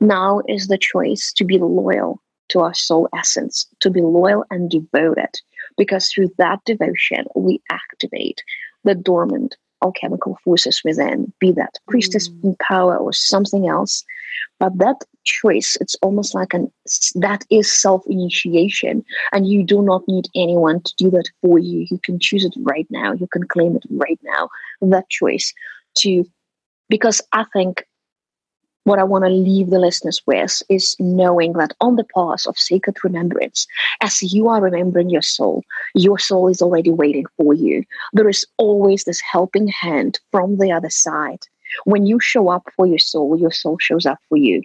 [0.00, 4.70] Now is the choice to be loyal to our soul essence, to be loyal and
[4.70, 5.40] devoted,
[5.76, 8.42] because through that devotion, we activate
[8.84, 12.58] the dormant alchemical forces within, be that priestess mm.
[12.58, 14.04] power or something else.
[14.58, 16.72] But that choice, it's almost like an
[17.14, 19.04] that is self-initiation.
[19.32, 21.86] And you do not need anyone to do that for you.
[21.90, 23.12] You can choose it right now.
[23.12, 24.48] You can claim it right now.
[24.80, 25.52] That choice
[25.98, 26.24] to
[26.88, 27.84] because I think
[28.88, 32.58] what I want to leave the listeners with is knowing that on the path of
[32.58, 33.66] sacred remembrance,
[34.00, 35.62] as you are remembering your soul,
[35.94, 37.84] your soul is already waiting for you.
[38.14, 41.40] There is always this helping hand from the other side.
[41.84, 44.62] When you show up for your soul, your soul shows up for you.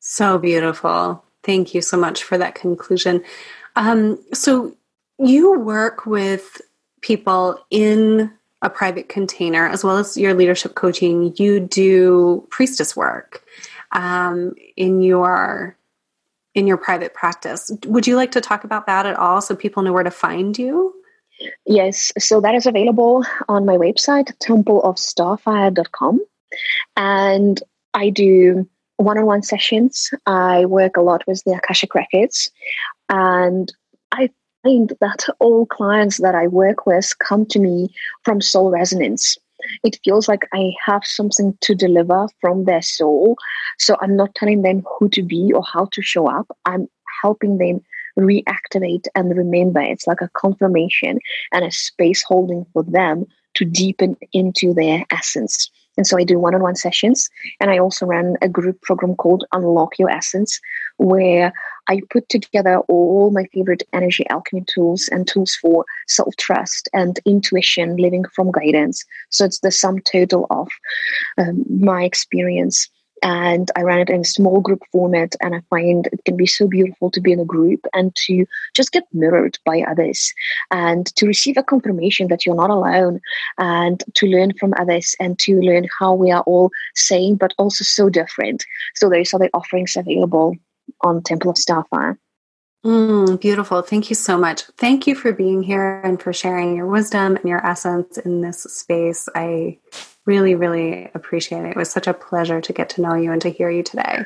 [0.00, 1.24] So beautiful.
[1.42, 3.24] Thank you so much for that conclusion.
[3.76, 4.76] Um, so,
[5.18, 6.60] you work with
[7.00, 8.32] people in
[8.62, 13.44] a private container, as well as your leadership coaching, you do priestess work
[13.92, 15.76] um, in your
[16.54, 17.70] in your private practice.
[17.86, 20.56] Would you like to talk about that at all, so people know where to find
[20.58, 20.94] you?
[21.66, 26.20] Yes, so that is available on my website, templeofstarfire.com.
[26.96, 27.62] And
[27.94, 30.10] I do one on one sessions.
[30.26, 32.50] I work a lot with the Akashic Records.
[33.08, 33.72] And
[34.12, 34.30] I
[34.62, 37.94] find that all clients that I work with come to me
[38.24, 39.36] from soul resonance.
[39.84, 43.36] It feels like I have something to deliver from their soul.
[43.78, 46.46] So I'm not telling them who to be or how to show up.
[46.64, 46.88] I'm
[47.22, 47.80] helping them
[48.18, 49.80] reactivate and remember.
[49.80, 51.18] It's like a confirmation
[51.52, 55.70] and a space holding for them to deepen into their essence.
[55.96, 57.28] And so I do one on one sessions.
[57.60, 60.58] And I also run a group program called Unlock Your Essence,
[60.96, 61.52] where
[61.88, 67.18] I put together all my favorite energy alchemy tools and tools for self trust and
[67.26, 69.04] intuition, living from guidance.
[69.30, 70.68] So it's the sum total of
[71.38, 72.88] um, my experience
[73.22, 75.34] and I ran it in a small group format.
[75.40, 78.44] And I find it can be so beautiful to be in a group and to
[78.74, 80.32] just get mirrored by others
[80.70, 83.20] and to receive a confirmation that you're not alone
[83.58, 87.84] and to learn from others and to learn how we are all same but also
[87.84, 88.64] so different.
[88.96, 90.56] So those are the offerings available
[91.02, 92.18] on Temple of Starfire.
[92.84, 93.80] Mm, beautiful.
[93.82, 94.62] Thank you so much.
[94.76, 98.64] Thank you for being here and for sharing your wisdom and your essence in this
[98.64, 99.28] space.
[99.36, 99.78] I
[100.26, 101.70] really, really appreciate it.
[101.70, 104.24] It was such a pleasure to get to know you and to hear you today.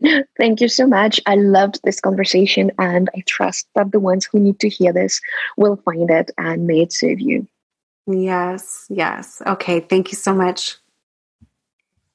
[0.38, 1.20] Thank you so much.
[1.26, 5.20] I loved this conversation, and I trust that the ones who need to hear this
[5.56, 7.46] will find it and may it serve you.
[8.06, 9.42] Yes, yes.
[9.46, 9.80] Okay.
[9.80, 10.76] Thank you so much.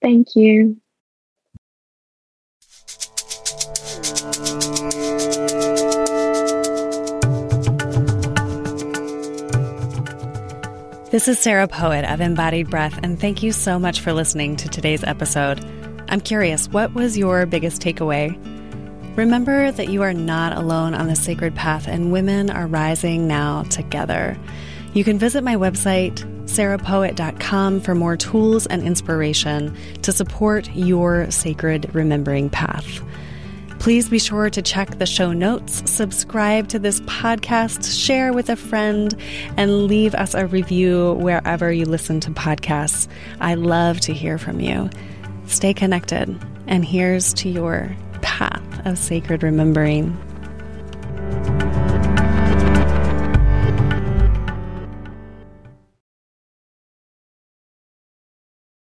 [0.02, 0.78] Thank you.
[11.14, 14.68] This is Sarah Poet of Embodied Breath, and thank you so much for listening to
[14.68, 15.64] today's episode.
[16.10, 18.36] I'm curious, what was your biggest takeaway?
[19.16, 23.62] Remember that you are not alone on the sacred path, and women are rising now
[23.66, 24.40] together.
[24.96, 31.94] You can visit my website, sarahpoet.com, for more tools and inspiration to support your sacred
[31.94, 33.04] remembering path.
[33.84, 38.56] Please be sure to check the show notes, subscribe to this podcast, share with a
[38.56, 39.14] friend,
[39.58, 43.10] and leave us a review wherever you listen to podcasts.
[43.42, 44.90] I love to hear from you.
[45.48, 46.34] Stay connected,
[46.66, 50.18] and here's to your path of sacred remembering.